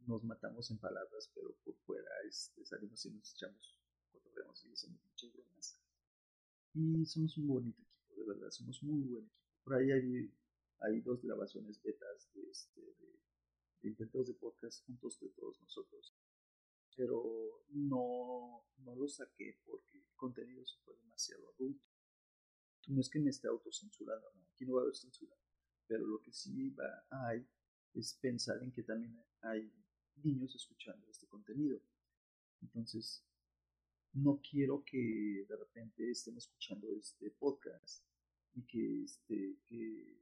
[0.07, 3.81] nos matamos en palabras, pero por fuera este, salimos y nos echamos
[6.75, 9.41] y somos un bonito equipo, de verdad, somos muy buen equipo.
[9.65, 10.33] Por ahí hay,
[10.81, 16.15] hay dos grabaciones betas de, este, de, intentos de podcast juntos de todos nosotros.
[16.97, 21.87] Pero no, no lo saqué porque el contenido se fue demasiado adulto.
[22.89, 25.37] No es que me esté autocensurando, no, aquí no va a haber censura.
[25.87, 27.47] Pero lo que sí va, hay
[27.95, 29.73] es pensar en que también hay
[30.23, 31.81] niños escuchando este contenido.
[32.63, 33.25] Entonces,
[34.15, 38.05] no quiero que de repente estén escuchando este podcast
[38.55, 40.21] y que, este, que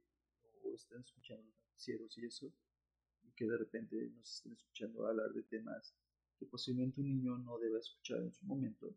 [0.73, 2.53] estén escuchando los noticieros y eso,
[3.23, 5.95] y que de repente nos estén escuchando hablar de temas
[6.37, 8.95] que posiblemente un niño no deba escuchar en su momento.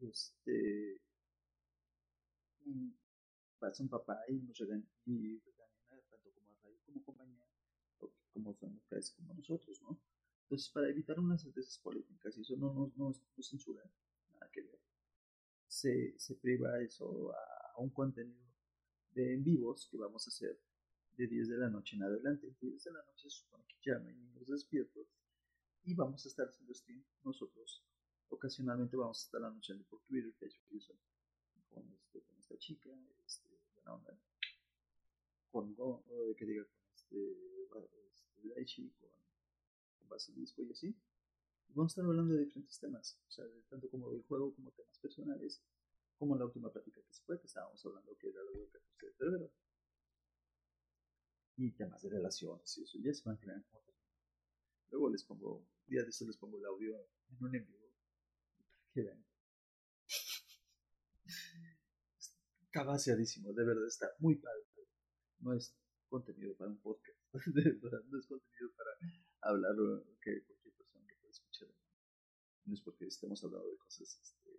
[0.00, 1.00] Este,
[3.58, 7.44] pasan papá y nos regañan, y regañan tanto como a Radio como compañía,
[8.32, 8.80] como son
[9.16, 10.00] como nosotros, ¿no?
[10.54, 13.82] Entonces, para evitar unas esas polémicas, y eso no, no, no, no censura,
[14.34, 14.78] nada que ver,
[15.66, 18.38] se, se priva eso a, un contenido
[19.16, 20.56] de en vivos que vamos a hacer
[21.16, 22.54] de 10 de la noche en adelante.
[22.60, 25.08] 10 de la noche se supone que ya no hay niños despiertos
[25.82, 27.82] y vamos a estar haciendo stream nosotros.
[28.28, 30.94] Ocasionalmente vamos a estar anunciando por Twitter, Facebook y eso,
[31.68, 32.90] con, este, con esta chica,
[33.26, 34.16] este, buena onda,
[35.50, 35.74] con,
[36.36, 37.32] que diga, con este,
[38.56, 39.23] este con,
[40.04, 40.96] con Basilisco y así.
[41.70, 44.98] vamos a estar hablando de diferentes temas, o sea, tanto como del juego como temas
[44.98, 45.62] personales,
[46.18, 49.12] como la última plática que se fue, que estábamos hablando que era del 14 de
[49.12, 49.50] febrero.
[51.56, 53.84] Y temas de relaciones y eso, ya se van a como
[54.90, 56.96] Luego les pongo, día de eso les pongo el audio
[57.28, 57.88] en un envío
[58.58, 59.24] para que vean.
[62.64, 64.64] Está vaciadísimo, de verdad, está muy padre.
[65.38, 65.76] No es
[66.08, 68.90] contenido para un podcast, no es contenido para
[69.44, 69.76] hablar
[70.20, 71.68] que cualquier persona que pueda escuchar.
[72.64, 74.50] No es porque estemos hablando de cosas este,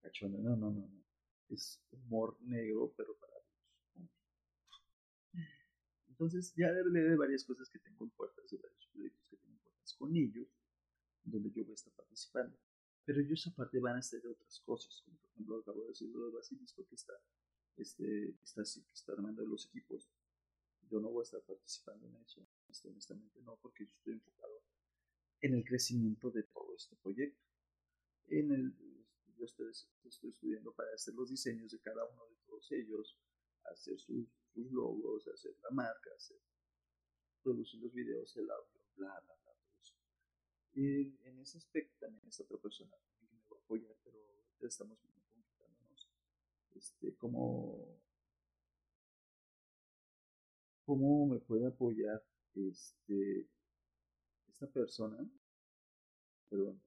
[0.00, 1.04] cachondas, no, no, no, no.
[1.48, 3.32] Es humor negro, pero para
[6.22, 9.54] entonces ya hablé de varias cosas que tengo en puertas, de varios proyectos que tengo
[9.54, 10.46] en puertas con ellos,
[11.24, 12.56] donde yo voy a estar participando.
[13.04, 16.26] Pero ellos aparte van a hacer otras cosas, como por ejemplo acabo de decir lo
[16.26, 17.14] de Basilisco que está,
[17.76, 20.08] este, está, está armando los equipos.
[20.92, 24.62] Yo no voy a estar participando en eso, este, honestamente no, porque yo estoy enfocado
[25.40, 27.42] en el crecimiento de todo este proyecto.
[28.26, 28.76] En el,
[29.38, 29.70] yo estoy,
[30.28, 33.18] estudiando para hacer los diseños de cada uno de todos ellos,
[33.64, 34.28] hacer sus
[34.70, 36.36] logos, hacer la marca, hacer,
[37.42, 39.52] producir los videos, el audio, bla, bla, bla.
[40.74, 44.18] Y en ese aspecto también está otra persona que me va a apoyar, pero
[44.60, 46.10] ya estamos concretándonos
[46.74, 47.98] este, cómo,
[50.92, 52.22] cómo me puede apoyar
[52.54, 53.48] este,
[54.46, 55.16] esta persona.
[56.50, 56.82] Perdón,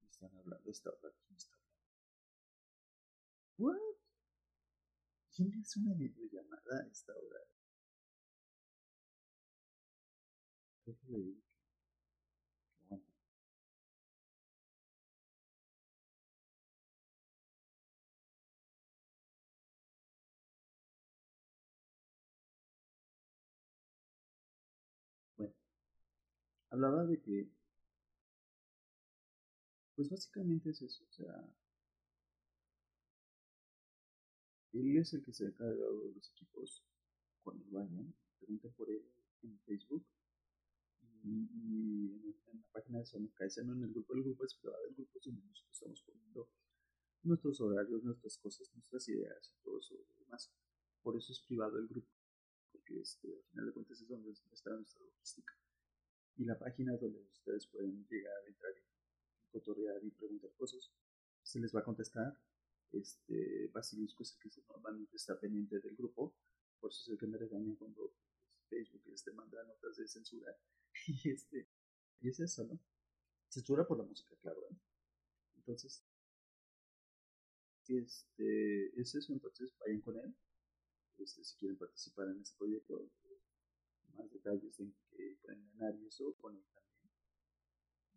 [0.00, 1.76] me están hablando, esta hora, ¿quién está hablando?
[3.58, 3.96] ¿What?
[5.34, 7.40] ¿Quién es una videollamada a esta hora?
[26.70, 27.48] Hablaba de que,
[29.94, 31.54] pues básicamente es eso, o sea,
[34.72, 36.84] Él es el que se ha encargado de los equipos
[37.42, 38.14] cuando vayan.
[38.38, 39.04] Pregunten por él
[39.42, 40.06] en Facebook
[41.22, 44.14] y, en, la página de Sonic no en el grupo.
[44.14, 46.48] El grupo es privado, el grupo es donde nosotros estamos poniendo
[47.22, 50.50] nuestros horarios, nuestras cosas, nuestras ideas y todo eso demás.
[51.02, 52.08] Por eso es privado el grupo,
[52.72, 55.59] porque este, al final de cuentas es donde está nuestra logística.
[56.36, 60.90] Y la página donde ustedes pueden llegar, entrar y cotorrear y preguntar cosas.
[61.42, 62.38] Se les va a contestar
[62.92, 66.34] este, Basilisco es el que normalmente está pendiente del grupo,
[66.80, 70.56] por eso es el que me regaña cuando pues, Facebook este, manda notas de censura.
[71.06, 71.68] Y, este,
[72.20, 72.78] y es eso, ¿no?
[73.48, 74.60] Censura por la música, claro.
[74.68, 74.76] ¿eh?
[75.56, 76.04] Entonces,
[77.86, 80.34] este, es eso, entonces vayan con él.
[81.16, 83.08] Este, si quieren participar en este proyecto,
[84.28, 87.10] detalles en que pueden ganar y eso, con él también.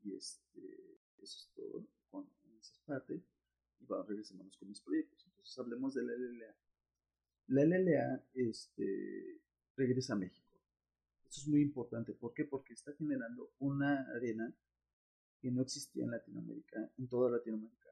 [0.03, 2.29] Y este, eso es todo con
[2.59, 3.23] esa parte
[3.79, 5.25] y bueno, regresemos con mis proyectos.
[5.25, 6.55] Entonces hablemos de la LLA.
[7.47, 9.41] La LLA este,
[9.75, 10.59] regresa a México.
[11.27, 12.13] Eso es muy importante.
[12.13, 12.45] ¿Por qué?
[12.45, 14.53] Porque está generando una arena
[15.39, 17.89] que no existía en Latinoamérica, en toda Latinoamérica,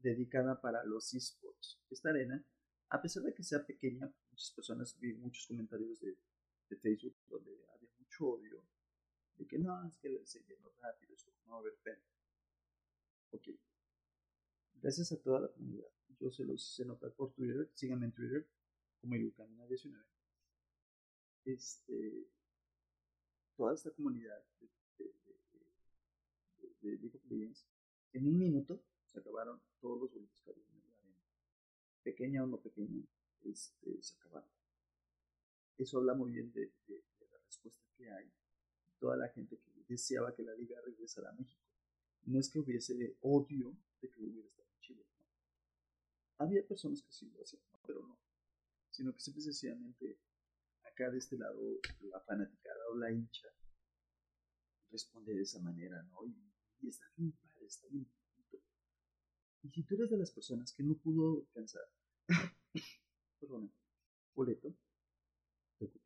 [0.00, 1.80] dedicada para los esports.
[1.88, 2.44] Esta arena,
[2.90, 6.18] a pesar de que sea pequeña, muchas personas vi muchos comentarios de,
[6.70, 8.64] de Facebook donde había mucho odio,
[9.36, 12.02] de que no, es que se llenó rápido, esto no va a haber pena.
[13.32, 13.48] Ok,
[14.82, 15.88] Gracias a toda la comunidad.
[16.18, 17.68] Yo se los hice notar por Twitter.
[17.74, 18.48] Síganme en Twitter
[19.00, 20.02] como Yucamina19.
[21.44, 22.26] Este,
[23.56, 25.12] toda esta comunidad de,
[26.80, 27.66] de, of Legends,
[28.12, 31.22] en un minuto se acabaron todos los boletos que había en la arena.
[32.02, 33.04] Pequeña o no pequeña,
[33.42, 34.59] este, se acabaron.
[35.80, 38.30] Eso habla muy bien de, la respuesta que hay.
[38.98, 41.64] Toda la gente que deseaba que la liga regresara a México.
[42.26, 45.06] No es que hubiese odio de que hubiera estado en Chile.
[45.18, 46.44] ¿no?
[46.44, 48.18] Había personas que sí lo hacían, pero no.
[48.90, 50.18] Sino que simple sencillamente
[50.84, 53.48] acá de este lado la fanaticada o la hincha
[54.90, 56.26] responde de esa manera, ¿no?
[56.26, 58.62] Y, está bien padre, está bien bonito.
[59.62, 61.88] Y si tú eres de las personas que no pudo alcanzar,
[63.40, 63.72] perdón,
[64.34, 64.76] boleto,
[65.88, 65.98] que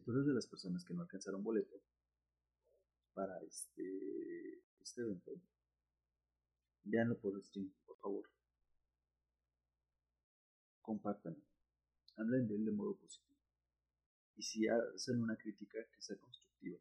[0.00, 1.82] tú eres de las personas que no alcanzaron boleto
[3.14, 5.32] para este, este evento,
[6.84, 8.30] véanlo por stream, por favor.
[10.80, 11.42] Compártanlo.
[12.16, 13.36] Hablen de él de modo positivo.
[14.36, 16.78] Y si hacen una crítica, que sea constructiva.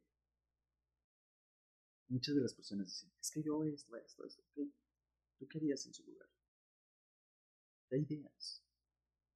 [2.09, 4.43] Muchas de las personas dicen, es que yo esto, esto, esto.
[4.53, 4.69] ¿qué?
[5.39, 6.29] ¿Tú qué harías en su lugar?
[7.89, 8.61] Da ideas.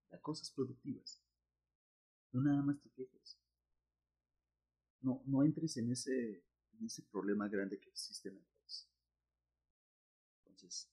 [0.09, 1.19] Da cosas productivas.
[2.33, 3.37] No nada más te quejes.
[5.01, 6.43] No, no entres en ese,
[6.79, 8.87] en ese problema grande que existe en el país.
[10.45, 10.87] Entonces,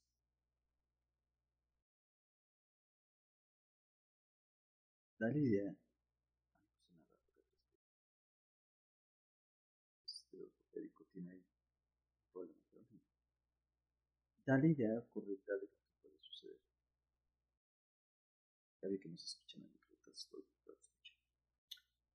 [5.19, 5.75] dale idea.
[10.05, 11.45] Este ortopédico tiene ahí
[12.33, 12.61] problema.
[14.49, 16.57] Dale idea correcta de lo que puede suceder.
[18.81, 20.43] Ya vi que no se escuchan en el micro, estoy,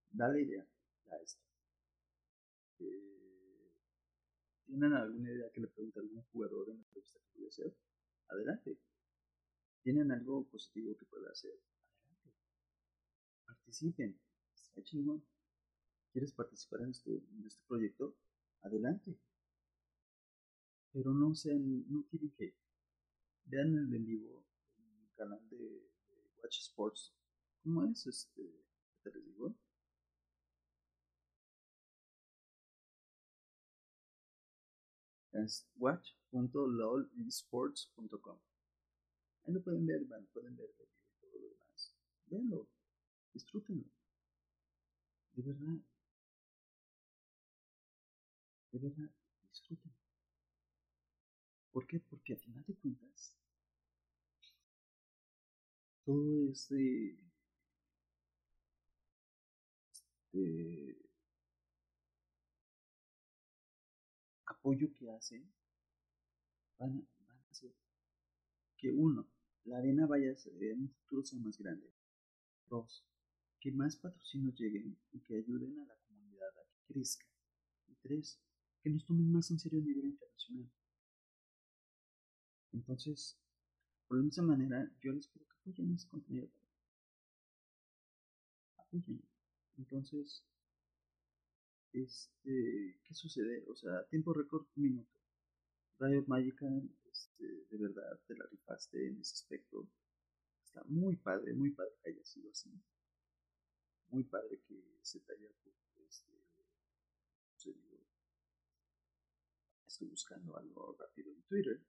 [0.10, 0.68] Dale idea
[1.12, 1.44] a esto.
[2.80, 3.72] Eh,
[4.66, 7.78] ¿Tienen alguna idea que le pregunte a algún jugador en la entrevista que puede hacer?
[8.30, 8.80] Adelante.
[9.84, 11.54] ¿Tienen algo positivo que pueda hacer?
[12.08, 12.34] Adelante.
[13.46, 14.20] Participen.
[14.56, 15.24] Está chingón.
[16.12, 18.16] ¿Quieres participar en este, en este proyecto?
[18.64, 19.20] Adelante.
[20.94, 22.56] Pero no sean, no tienen que.
[23.46, 24.46] Vean el en vivo
[24.78, 25.90] en el canal de,
[26.38, 27.14] Watch Sports.
[27.64, 28.44] ¿Cómo es este?
[29.04, 29.56] ¿Qué te les digo?
[35.34, 38.40] es watch.lolesports.com.
[39.46, 40.74] Ahí lo pueden ver, van, pueden ver y
[41.20, 41.94] todo lo demás.
[42.28, 42.70] Véanlo,
[43.34, 43.90] disfrútenlo.
[45.34, 45.82] De verdad.
[48.72, 49.12] De verdad.
[51.74, 52.00] ¿Por qué?
[52.00, 53.36] Porque a final de cuentas,
[56.06, 57.18] todo ese,
[59.92, 60.98] este
[64.46, 65.52] apoyo que hacen
[66.78, 67.74] van, a hacer
[68.78, 69.28] que uno,
[69.64, 71.92] la arena vaya a ser, en un futuro sea más grande.
[72.68, 73.04] Dos,
[73.60, 77.26] que más patrocinios lleguen y que ayuden a la comunidad a que crezca.
[77.88, 78.40] Y tres,
[78.84, 80.70] que nos tomen más en serio a nivel internacional.
[82.74, 83.38] Entonces,
[84.08, 86.50] por la misma manera, yo les pido que apoyen ese contenido.
[88.78, 89.22] Apoyen.
[89.78, 90.44] Entonces,
[91.94, 93.64] este, ¿qué sucede?
[93.68, 95.10] O sea, tiempo récord, minuto.
[96.00, 99.88] Riot Magical, este, de verdad, te la rifaste en ese aspecto.
[100.66, 102.72] Está muy padre, muy padre que haya sido así.
[104.10, 105.48] Muy padre que se te haya,
[106.08, 106.34] este,
[109.86, 111.80] estoy buscando algo rápido en Twitter.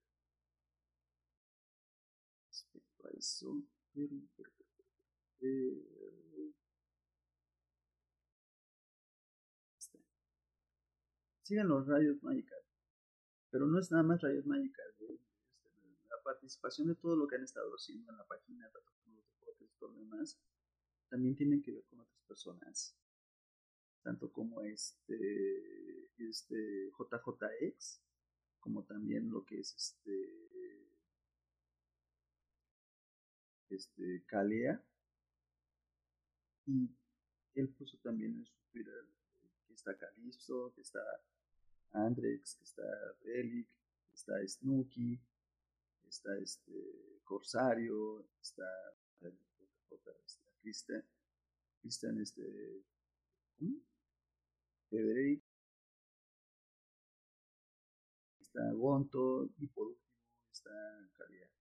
[5.38, 5.84] Pero
[11.44, 12.58] sigan los rayos Magical.
[13.50, 14.94] Pero no es nada más rayos Magical.
[15.00, 15.20] ¿eh?
[15.64, 19.24] Este, la participación de todo lo que han estado haciendo en la página, tanto los
[19.26, 20.40] deportes y todo lo demás,
[21.08, 22.96] también tienen que ver con otras personas.
[24.02, 28.00] Tanto como este, este JJX,
[28.60, 30.63] como también lo que es este,
[33.74, 34.82] este Kalea.
[36.66, 36.88] Y
[37.54, 39.06] él puso también en su Twitter
[39.66, 41.00] que está Calipso, que está
[41.92, 42.82] Andrex, que está
[43.22, 43.68] Relic,
[44.12, 45.20] está Snooki,
[46.08, 48.64] está este Corsario, está
[50.60, 51.04] Cristian,
[51.80, 52.84] Cristian este
[54.88, 55.42] Federic,
[58.40, 60.10] está Gonto y por último
[60.50, 60.70] está
[61.18, 61.53] Calidad.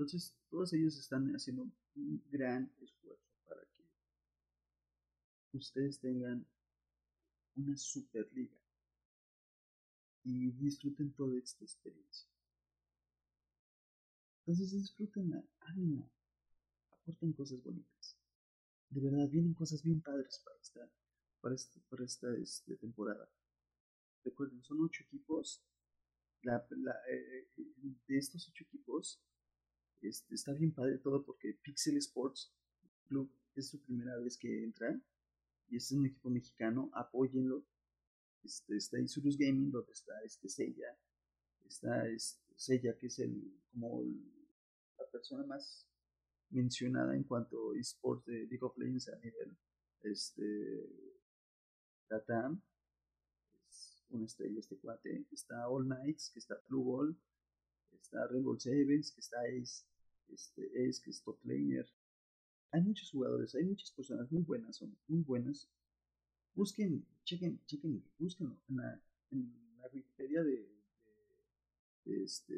[0.00, 3.60] Entonces, todos ellos están haciendo un gran esfuerzo para
[5.50, 6.46] que ustedes tengan
[7.54, 8.56] una superliga
[10.24, 12.26] y disfruten toda esta experiencia.
[14.38, 16.10] Entonces disfrútenla, háganla,
[16.92, 18.16] aporten cosas bonitas.
[18.88, 20.90] De verdad, vienen cosas bien padres para esta,
[21.42, 21.56] para
[21.90, 23.30] para esta este, temporada.
[24.24, 25.62] Recuerden, son ocho equipos.
[26.40, 27.50] La, la, eh,
[28.08, 29.20] de estos ocho equipos,
[30.02, 32.52] este, está bien padre todo porque Pixel Sports
[33.06, 35.00] Club es su primera vez que entra
[35.68, 37.64] y es un equipo mexicano, apóyenlo.
[38.42, 40.98] Este, está Isurus Gaming, donde está este Sella,
[41.66, 45.86] está este Sella, que es el como la persona más
[46.48, 49.56] mencionada en cuanto a esports de League of Legends a nivel
[50.02, 50.88] este
[52.08, 52.62] Latam.
[53.68, 55.26] Es una estrella este cuate.
[55.30, 57.16] Está All Knights que está Blue Ball
[58.02, 59.84] está Rainbow Sevens que está Ace
[60.28, 61.86] este Ace que es top laner
[62.72, 65.68] hay muchos jugadores, hay muchas personas muy buenas, son muy buenas.
[66.54, 70.68] Busquen, chequen, chequen, búsquenlo en la, en la Wikipedia de,
[72.04, 72.54] este,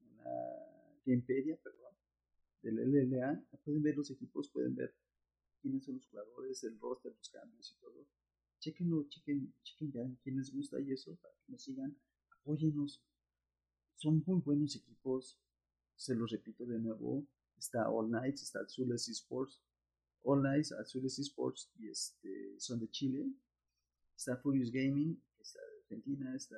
[0.00, 1.94] en la Gamepedia, perdón,
[2.62, 4.94] del LLA, pueden ver los equipos, pueden ver
[5.60, 8.06] quiénes son los jugadores, el roster, los cambios y todo.
[8.60, 11.96] Chequenlo, chequen, chequen ya quién les gusta y eso, para que nos sigan,
[12.30, 13.02] apóyenos.
[14.00, 15.38] Son muy buenos equipos,
[15.94, 17.22] se los repito de nuevo,
[17.58, 19.60] está All Nights, está Azules Esports,
[20.22, 23.30] All Nights, Azules Esports y este, son de Chile,
[24.16, 26.56] está Furious Gaming, está Argentina, está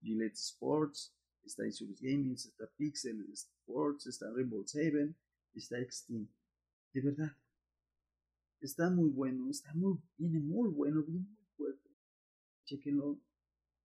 [0.00, 5.16] Gillette Sports, está Azules Gaming, está Pixel Sports, está Rainbow Seven,
[5.54, 6.28] está Extreme.
[6.92, 7.36] De verdad,
[8.60, 11.90] está muy bueno, está muy, viene muy bueno, viene muy fuerte.
[12.66, 13.18] Chequenlo,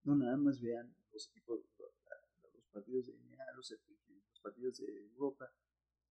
[0.04, 1.62] no nada más vean los equipos,
[2.78, 5.52] partidos de NBA, los, los partidos de Europa,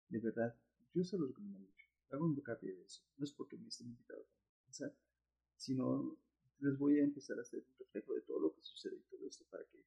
[0.09, 0.57] de verdad,
[0.95, 1.87] yo se lo recomiendo mucho.
[2.11, 3.03] Hago un hincapié de eso.
[3.17, 4.95] No es porque me estén invitados a pensar,
[5.57, 6.17] sino
[6.61, 9.27] les voy a empezar a hacer un reflejo de todo lo que sucede y todo
[9.27, 9.85] esto para que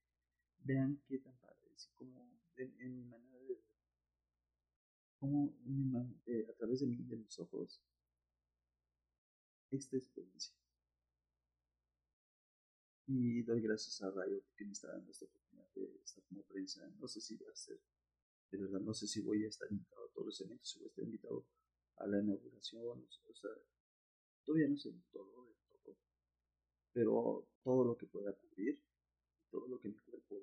[0.66, 3.64] vean qué tan padre es y cómo en, mi manera de
[5.18, 5.56] cómo
[6.26, 7.82] eh, a través de, mí, de mis ojos,
[9.72, 10.54] esta experiencia.
[13.08, 16.88] Y doy gracias a Rayo que me está dando esta oportunidad de estar como prensa.
[17.00, 17.80] No sé si va a ser
[18.52, 20.88] de verdad no sé si voy a estar invitado a todos los eventos, si voy
[20.88, 21.46] a estar invitado
[21.98, 23.52] a la inauguración, o sea,
[24.44, 25.98] todavía no sé todo de todo,
[26.94, 28.82] pero todo lo que pueda cubrir,
[29.50, 30.40] todo lo que mi cuerpo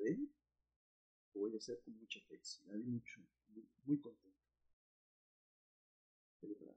[1.35, 3.21] lo voy a hacer con mucha felicidad y mucho,
[3.87, 4.39] muy, contento.
[6.41, 6.77] De verdad,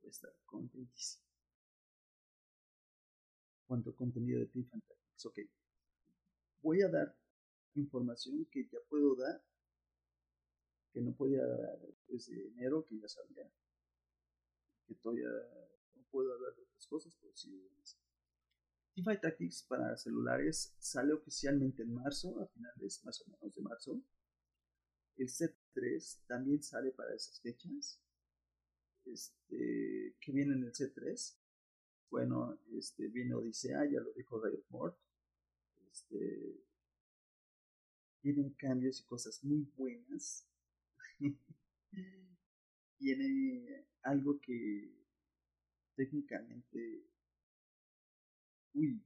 [0.00, 1.29] voy a estar contentísimo.
[3.70, 5.38] Cuánto contenido de Team Fantastics, ok.
[6.60, 7.16] Voy a dar
[7.76, 9.40] información que ya puedo dar
[10.92, 11.44] que no podía
[12.08, 13.48] desde enero, que ya sabía
[14.88, 15.28] que todavía
[15.94, 17.70] no puedo hablar de otras cosas, pero sí
[18.96, 24.02] Teamfight Tactics para celulares sale oficialmente en marzo, a finales más o menos de marzo.
[25.16, 28.02] El set 3 también sale para esas fechas.
[29.04, 31.39] Este, que viene en el set 3
[32.10, 34.98] Bueno, este, viene Odisea, ya lo dijo Riot Mort.
[35.90, 36.60] Este,
[38.22, 40.46] vienen cambios y cosas muy buenas
[42.98, 44.92] tiene algo que
[45.96, 47.04] técnicamente,
[48.74, 49.02] uy,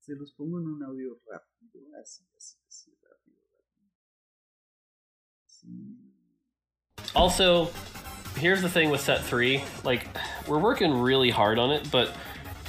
[0.00, 3.92] se los pongo en un audio rápido, así, así, así, rápido, rápido.
[7.14, 7.70] Also,
[8.44, 9.64] here's the thing with set three.
[9.84, 10.06] Like,
[10.46, 12.08] we're working really hard on it, but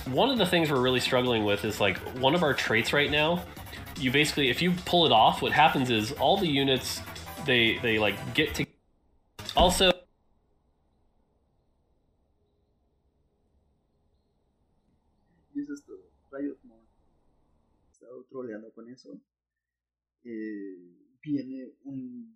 [0.06, 3.12] one of the things we're really struggling with is like one of our traits right
[3.12, 3.44] now
[3.98, 7.02] you basically if you pull it off, what happens is all the units
[7.46, 8.66] they they like get to
[9.56, 9.92] also
[15.54, 16.04] y eso es todo.
[16.32, 16.88] Riot Mode.
[17.92, 19.18] Estaba troleando con eso.
[20.24, 20.78] Eh,
[21.22, 22.36] viene un,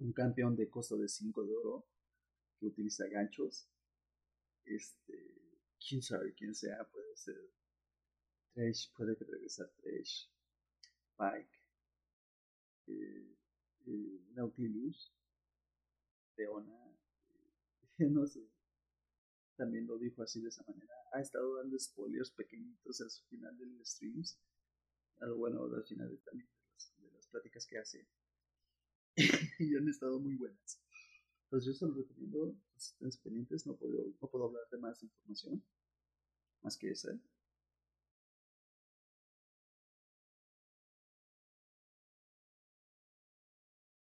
[0.00, 1.84] un campeón de costo de 5 de oro
[2.58, 3.68] que utiliza ganchos.
[4.64, 5.36] Este,
[5.78, 7.50] quién sabe quién sea, puede ser
[8.52, 10.26] Trash, puede regresar Trash,
[11.16, 11.58] Pike,
[12.86, 13.36] eh,
[13.86, 15.12] eh, Nautilus,
[16.36, 16.96] Leona,
[17.98, 18.48] no sé,
[19.56, 20.94] también lo dijo así de esa manera.
[21.12, 24.38] Ha estado dando spoilers pequeñitos al final del streams,
[25.20, 26.48] algo bueno, al final también
[26.98, 28.06] de las, pláticas que hace,
[29.58, 30.80] y han estado muy buenas.
[31.46, 35.62] Entonces yo se lo recomiendo, estén pendientes, no puedo, no puedo hablar de más información,
[36.62, 37.16] más que esa.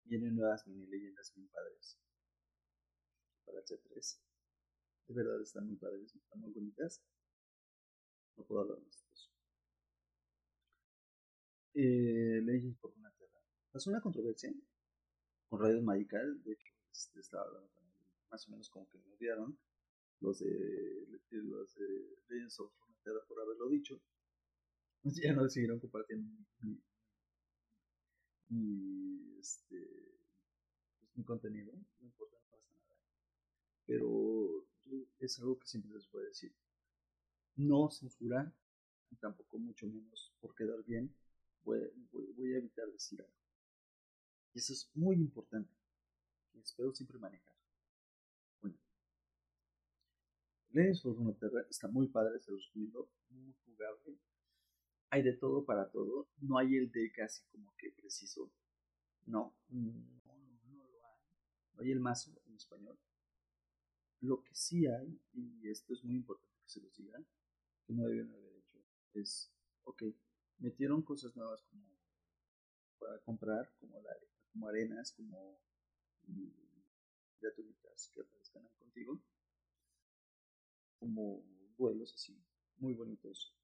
[0.06, 2.00] Vienen nuevas mini leyendas muy padres
[3.46, 4.20] para el C3.
[5.08, 7.04] De verdad están muy padres, están muy bonitas.
[8.38, 9.30] No puedo hablar más de eso.
[11.76, 13.40] Eh, Legends por una tierra.
[13.72, 14.52] Pasó una controversia
[15.48, 16.42] con Raiden Magical.
[16.44, 17.84] De hecho, este, estaba hablando con
[18.32, 19.58] más o menos como que me odiaron
[20.22, 24.02] los de, los de Legends of Runeterra por haberlo dicho.
[25.04, 26.28] Ya no siguieron compartiendo
[26.62, 26.78] mi,
[28.50, 30.20] y este
[31.00, 32.96] pues, mi contenido, no importa, no pasa nada.
[33.86, 34.68] Pero
[35.20, 36.54] es algo que siempre les voy a decir.
[37.56, 38.54] No censurar,
[39.20, 41.14] tampoco mucho menos por quedar bien,
[41.64, 41.80] voy,
[42.12, 43.34] voy, a evitar decir algo.
[44.54, 45.74] Y eso es muy importante,
[46.54, 47.56] y espero siempre manejar.
[48.62, 48.78] Bueno,
[50.72, 54.20] Legends for Runeterra está muy padre, se los recomiendo, muy jugable
[55.12, 56.30] hay de todo para todo.
[56.42, 58.52] No hay el deck así como que preciso.
[59.26, 60.84] No, no, no,
[61.78, 62.98] hay el mazo en español.
[64.22, 67.24] Lo que sí hay, y esto es muy importante que se los diga,
[67.86, 68.80] que no deben haber hecho,
[69.14, 69.52] es,
[69.84, 70.04] ok,
[70.58, 71.86] metieron cosas nuevas como
[73.00, 74.10] para comprar, como, la,
[74.52, 75.62] como arenas, como
[77.40, 79.22] gratuitas que aparezcan contigo,
[81.00, 81.44] como
[81.78, 82.38] vuelos así,
[82.78, 83.56] muy bonitos.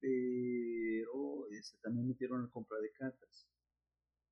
[0.00, 3.48] Pero este, también metieron la compra de cartas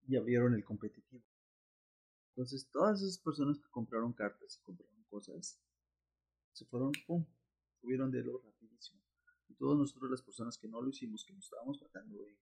[0.06, 1.24] y abrieron el competitivo.
[2.30, 5.60] Entonces, todas esas personas que compraron cartas y compraron cosas,
[6.52, 7.24] se fueron, pum,
[7.80, 9.02] subieron de lo rapidísimo.
[9.48, 12.38] Y todos nosotros, las personas que no lo hicimos, que nos estábamos tratando de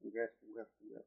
[0.00, 1.06] jugar, jugar, jugar,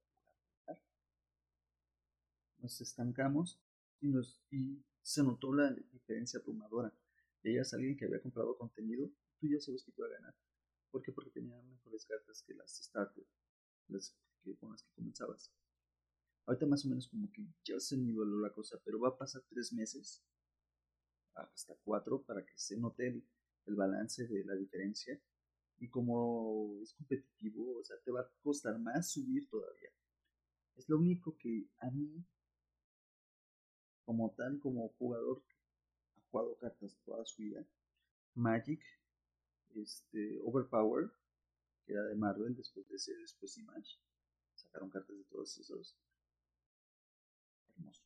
[2.81, 3.59] estancamos
[4.01, 6.93] y, nos, y se notó la diferencia abrumadora.
[7.43, 9.09] Veías a alguien que había comprado contenido,
[9.39, 10.35] tú ya sabes que iba a ganar.
[10.91, 11.11] ¿Por qué?
[11.11, 13.25] Porque tenía mejores cartas que las starter,
[13.87, 15.51] las que, con las que comenzabas.
[16.45, 19.43] Ahorita más o menos como que ya se niveló la cosa, pero va a pasar
[19.49, 20.23] tres meses,
[21.35, 23.07] hasta cuatro, para que se note
[23.65, 25.21] el, balance de la diferencia.
[25.79, 29.89] Y como es competitivo, o sea, te va a costar más subir todavía.
[30.77, 32.25] Es lo único que a mí,
[34.07, 35.43] como tal, como jugador
[36.15, 37.61] ha jugado cartas toda su vida,
[38.35, 38.81] Magic,
[39.75, 41.11] este, Overpower,
[41.85, 43.99] que era de Marvel, después de ese, después Image,
[44.55, 45.97] sacaron cartas de todos esos.
[47.75, 48.01] Hermoso,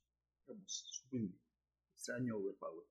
[0.47, 0.85] hermoso,
[1.93, 2.87] extraño Overpower.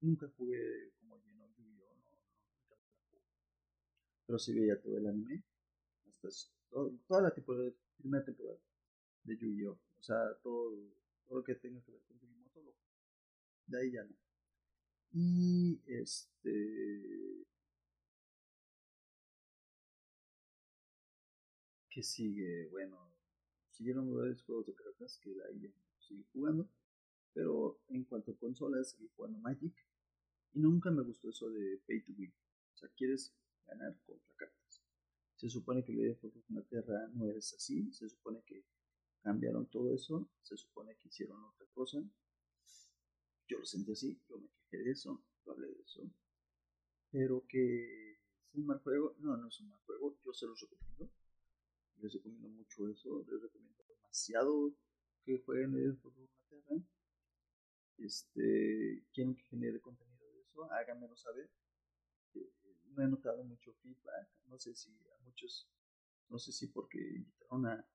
[0.00, 2.16] Nunca jugué como lleno Yu-Gi-Oh, no, no,
[2.56, 2.76] nunca
[3.10, 3.22] jugué.
[4.24, 5.44] Pero sí veía todo el anime,
[6.06, 6.30] hasta
[6.70, 8.58] toda la temporada, primera temporada
[9.24, 10.72] de Yu-Gi-Oh, o sea, todo,
[11.26, 12.37] todo lo que tenga que ver con lo
[13.68, 14.16] de ahí ya no.
[15.12, 17.46] Y este.
[21.90, 22.68] ¿Qué sigue?
[22.70, 22.96] Bueno,
[23.70, 26.68] siguieron varios juegos de cartas que de ahí ya seguir jugando.
[27.34, 29.74] Pero en cuanto a consolas, seguí jugando Magic.
[30.52, 32.32] Y nunca me gustó eso de pay to win.
[32.74, 33.34] O sea, quieres
[33.66, 34.82] ganar contra cartas.
[35.36, 37.92] Se supone que la idea de Inglaterra no es así.
[37.92, 38.64] Se supone que
[39.22, 40.28] cambiaron todo eso.
[40.42, 42.02] Se supone que hicieron otra cosa.
[43.48, 44.20] Yo lo sentí así.
[44.28, 45.22] Yo me quejé de eso.
[45.44, 46.02] Yo hablé de eso.
[47.10, 49.16] Pero que es un mal juego.
[49.18, 50.16] No, no es un mal juego.
[50.24, 51.10] Yo se los recomiendo.
[51.96, 53.24] Les recomiendo mucho eso.
[53.28, 54.74] Les recomiendo demasiado
[55.28, 56.82] que jueguen fútbol Inglaterra,
[57.98, 61.50] este, quieren que genere contenido de eso, háganmelo saber.
[62.34, 62.50] Eh,
[62.86, 65.68] no he notado mucho feedback, no sé si a muchos,
[66.30, 67.86] no sé si porque invitaron a,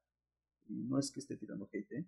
[0.68, 2.08] y no es que esté tirando hate, ¿eh?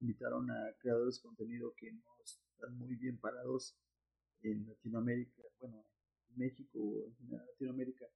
[0.00, 2.16] invitaron a creadores de contenido que no
[2.54, 3.76] están muy bien parados
[4.42, 5.84] en Latinoamérica, bueno,
[6.30, 8.06] en México o en Latinoamérica,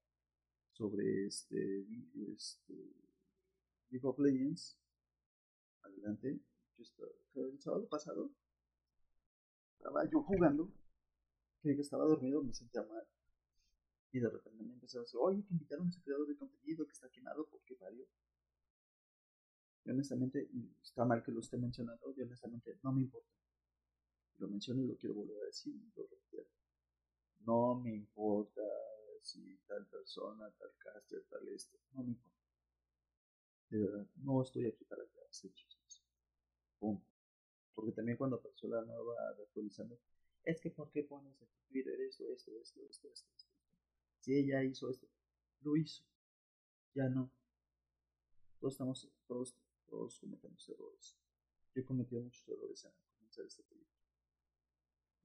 [0.72, 1.86] sobre este,
[2.34, 2.74] este
[3.90, 4.78] League of Legends
[5.82, 6.40] adelante.
[6.76, 8.30] Yo estaba, el sábado pasado
[9.76, 10.72] estaba yo jugando,
[11.62, 13.06] que estaba dormido, me sentía mal.
[14.12, 16.86] Y de repente me empezó a decir, oye, que invitaron a ese creador de contenido
[16.86, 18.06] que está quemado, porque parió?
[19.84, 20.48] Y honestamente,
[20.82, 23.37] está mal que lo esté mencionando, y honestamente no me importa.
[24.38, 25.74] Lo menciono y lo quiero volver a decir.
[27.40, 28.62] No me importa
[29.22, 32.38] si tal persona, tal caster, tal esto, no me importa.
[33.70, 36.02] De verdad, no estoy aquí para hacer chistes.
[37.74, 39.98] Porque también cuando la nueva actualizando,
[40.44, 43.34] es que ¿por qué pones en Twitter esto, esto, esto, esto, esto?
[44.20, 45.06] Si ella hizo esto,
[45.60, 46.02] lo hizo.
[46.94, 47.30] Ya no.
[48.58, 51.16] Todos estamos, todos, todos cometemos errores.
[51.74, 53.87] Yo he cometido muchos errores al comenzar este proyecto.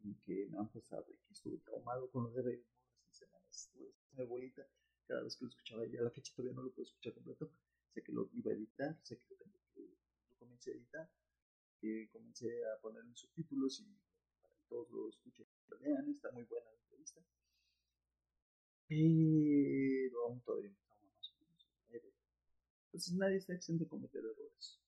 [0.03, 2.65] Y que han pasado y que estuve traumado con los de Raven
[3.09, 3.49] y semanas.
[3.49, 4.67] Estuve bolita
[5.07, 5.85] cada vez que lo escuchaba.
[5.87, 7.51] Y a la fecha todavía no lo puedo escuchar completo
[7.93, 9.81] sé que lo iba a editar, sé que lo, tengo que,
[10.29, 11.09] lo comencé a editar,
[11.79, 13.85] que comencé a poner en subtítulos y
[14.41, 17.21] para que todos lo escuchen lo vean, está muy buena la entrevista.
[18.87, 22.13] Pero aún todavía me estamos más o menos.
[22.85, 24.79] Entonces nadie está exento de cometer errores.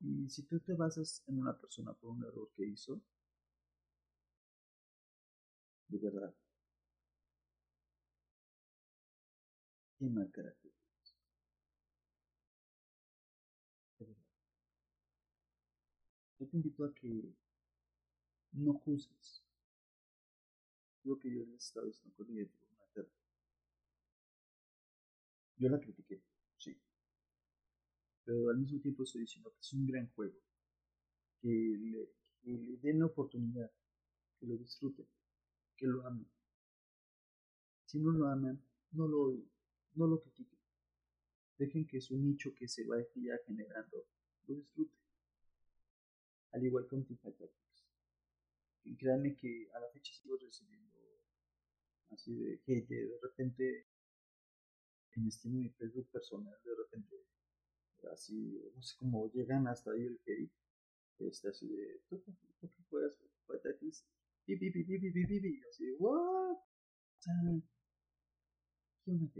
[0.00, 3.00] Y si tú te basas en una persona por un error que hizo,
[5.92, 6.34] de verdad,
[9.98, 10.72] qué mal carácter.
[16.38, 17.32] yo te invito a que
[18.52, 19.44] no juzgues
[21.04, 22.44] lo que yo les estaba diciendo con mi
[25.58, 26.20] Yo la critiqué,
[26.58, 26.76] sí.
[28.24, 30.34] Pero al mismo tiempo estoy diciendo que es un gran juego.
[31.40, 32.10] Que le,
[32.42, 33.70] que le den la oportunidad,
[34.40, 35.06] que lo disfruten,
[35.76, 36.26] que lo amen.
[37.86, 38.58] Si no lo aman,
[38.92, 39.36] no lo
[39.94, 40.58] no lo critiquen.
[41.58, 43.06] Dejen que su nicho que se vaya
[43.46, 44.06] generando
[44.46, 44.96] lo disfrute
[46.52, 47.86] Al igual Teamfight Tactics.
[48.84, 50.98] Y créanme que a la fecha sigo recibiendo
[52.10, 53.86] así de hate, de repente
[55.14, 57.16] en Steam mi Facebook personal, de repente
[58.10, 60.52] así, no sé cómo llegan hasta ahí el hate,
[61.18, 62.22] este así de, ¿tú,
[62.90, 64.04] juegas Fight Tactics?
[64.46, 66.58] Y, y, y, y, así, ¿what?
[69.04, 69.30] ¿Qué onda,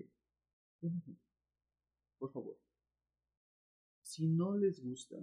[2.18, 2.58] Por favor,
[4.02, 5.16] si no les gusta,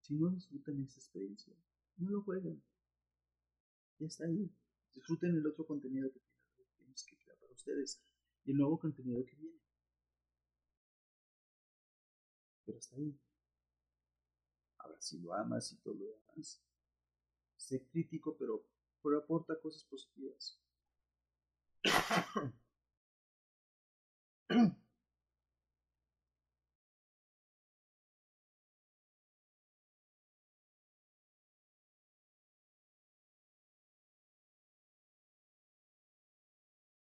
[0.00, 1.54] si no disfrutan esa experiencia,
[1.96, 2.62] no lo jueguen.
[3.98, 4.50] Ya está ahí.
[4.92, 6.20] Disfruten el otro contenido que
[6.76, 8.02] tenemos que crear para ustedes
[8.44, 9.58] y el nuevo contenido que viene.
[12.64, 13.18] Pero está ahí.
[15.02, 16.62] Si lo amas y todo lo demás,
[17.56, 18.64] sé crítico, pero,
[19.02, 20.60] pero aporta cosas positivas.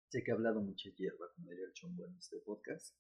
[0.10, 2.96] Sé que he hablado mucha hierba, como diría el chombo en este podcast.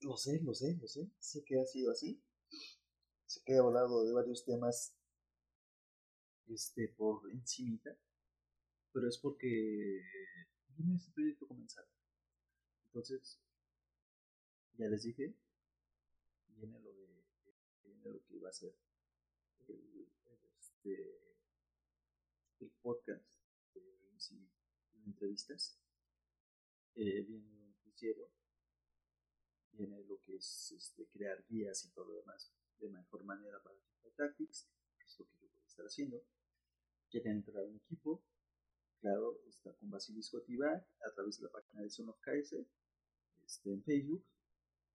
[0.00, 1.10] Lo sé, lo sé, lo sé.
[1.18, 2.20] Sé que ha sido así.
[3.32, 4.94] Sé que he hablado de varios temas
[6.48, 7.96] este, por encimita.
[8.92, 10.02] Pero es porque
[10.76, 11.88] viene este proyecto comenzar.
[12.84, 13.40] Entonces,
[14.76, 15.34] ya les dije,
[16.48, 17.24] viene lo de
[17.84, 18.74] viene lo que iba a ser
[19.66, 20.06] el,
[20.58, 21.18] este,
[22.60, 23.24] el podcast
[23.72, 23.80] de
[25.06, 25.78] entrevistas,
[26.96, 28.30] eh, viene un noticiero,
[29.70, 32.52] viene lo que es este, crear guías y todo lo demás
[32.82, 33.76] de mejor manera para
[34.16, 34.68] Tactics,
[34.98, 36.22] que es lo que yo voy a estar haciendo.
[37.10, 38.22] Quieren entrar a un equipo,
[39.00, 42.56] claro, está con Basilisco Tibac a través de la página de Son of KS,
[43.44, 44.24] este, en Facebook.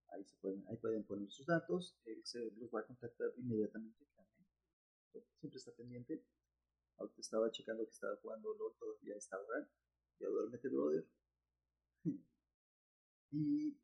[0.10, 4.06] Ahí, se pueden, ahí pueden poner sus datos, él se los va a contactar inmediatamente.
[5.40, 6.24] Siempre está pendiente.
[6.98, 9.68] Ahorita estaba checando que estaba jugando LOL todavía a esta hora
[10.20, 11.06] ya duérmete, brother.
[13.32, 13.78] y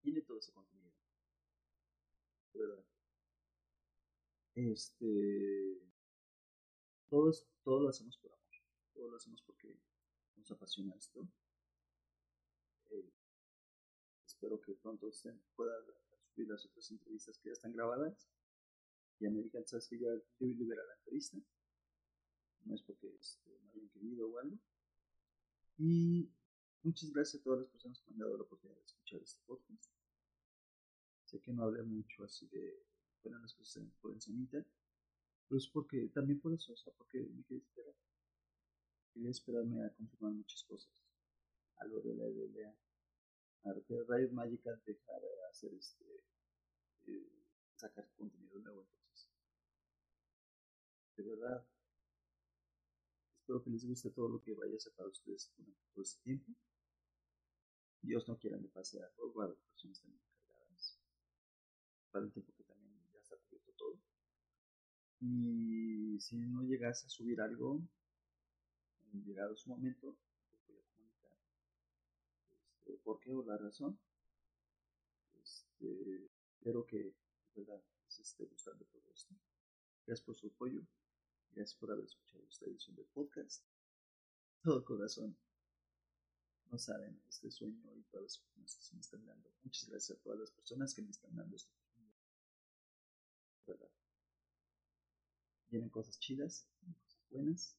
[0.00, 0.77] tiene todo ese contenido.
[4.54, 5.80] Este.
[7.08, 7.32] Todo,
[7.62, 8.54] todo lo hacemos por amor.
[8.92, 9.78] Todo lo hacemos porque
[10.36, 11.26] nos apasiona esto.
[12.90, 13.12] Eh,
[14.26, 15.72] espero que pronto estén, pueda
[16.34, 18.28] subir las otras entrevistas que ya están grabadas.
[19.20, 21.38] Ya me digan, ¿sabes que ya liberar la entrevista?
[22.64, 24.58] no es porque este, no hayan querido o algo.
[25.78, 26.30] Y
[26.82, 29.97] muchas gracias a todas las personas que han dado la oportunidad de escuchar este podcast.
[31.28, 32.86] Sé que no hablé mucho así de,
[33.20, 34.64] fueron las cosas por encimita,
[35.46, 37.94] pero es porque, también por eso, o sea, porque me quería esperar.
[39.12, 40.90] Quería esperarme a confirmar muchas cosas.
[41.80, 42.74] Algo de la LLA.
[43.64, 46.24] A que Riot Magical dejara de hacer este,
[47.08, 47.30] eh,
[47.76, 49.28] sacar contenido nuevo entonces.
[51.16, 51.68] De verdad,
[53.36, 56.52] Espero que les guste todo lo que vaya a para ustedes durante todo este tiempo.
[58.00, 60.22] Dios no quiera me pase algo, va a haber personas también
[62.18, 64.00] para el tiempo que también ya está cubierto todo.
[65.20, 67.80] Y si no llegase a subir algo,
[69.12, 70.18] en llegado su momento,
[70.50, 71.38] les voy a comunicar
[72.72, 74.00] este, por qué o la razón.
[75.40, 77.14] Este, espero que
[77.54, 79.32] verdad les esté gustando todo esto.
[80.04, 80.82] Gracias por su apoyo.
[81.52, 83.64] Gracias por haber escuchado esta edición del podcast.
[84.64, 85.38] Todo corazón.
[86.68, 89.50] No saben este sueño y todas las personas que me están dando.
[89.62, 91.77] Muchas gracias a todas las personas que me están dando oportunidad.
[93.68, 93.90] ¿Verdad?
[95.68, 97.76] Vienen cosas chidas, cosas buenas.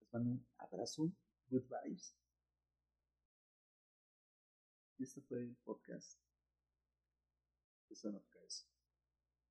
[0.00, 1.12] Les mando un abrazo,
[1.50, 2.14] good vibes.
[4.96, 6.18] Y este fue el podcast
[7.88, 8.66] de Son of Guys.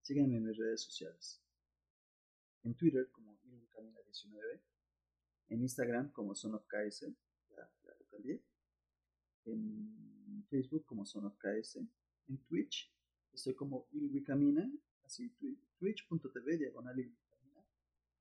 [0.02, 1.42] Síganme en mis redes sociales
[2.68, 4.62] en Twitter como ilwicamina19,
[5.50, 8.44] en Instagram como sonofks, ya, ya lo cambié,
[9.46, 12.92] en Facebook como sonofks, en Twitch
[13.38, 14.70] estoy como ilwicamina,
[15.04, 15.30] así
[15.78, 17.64] twitch.tv diagonal ilwicamina,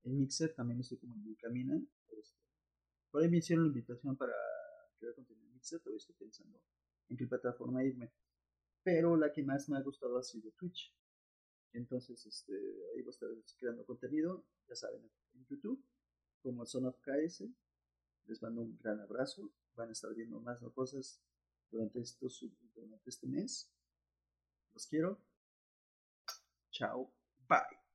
[0.03, 1.75] en Mixer también estoy como ilwicamina,
[2.09, 2.39] este,
[3.09, 4.33] por ahí me hicieron la invitación para
[4.99, 6.61] crear contenido en Mixer, todavía estoy pensando
[7.09, 8.11] en qué plataforma irme,
[8.83, 10.93] pero la que más me ha gustado ha sido Twitch.
[11.73, 15.01] Entonces, este, ahí voy a estar creando contenido, ya saben,
[15.33, 15.83] en YouTube,
[16.41, 17.43] como Son of KS.
[18.25, 19.51] Les mando un gran abrazo.
[19.75, 21.21] Van a estar viendo más cosas
[21.69, 23.69] durante, estos, durante este mes.
[24.77, 25.17] Los quiero.
[26.69, 27.11] Chao.
[27.49, 27.86] Bye.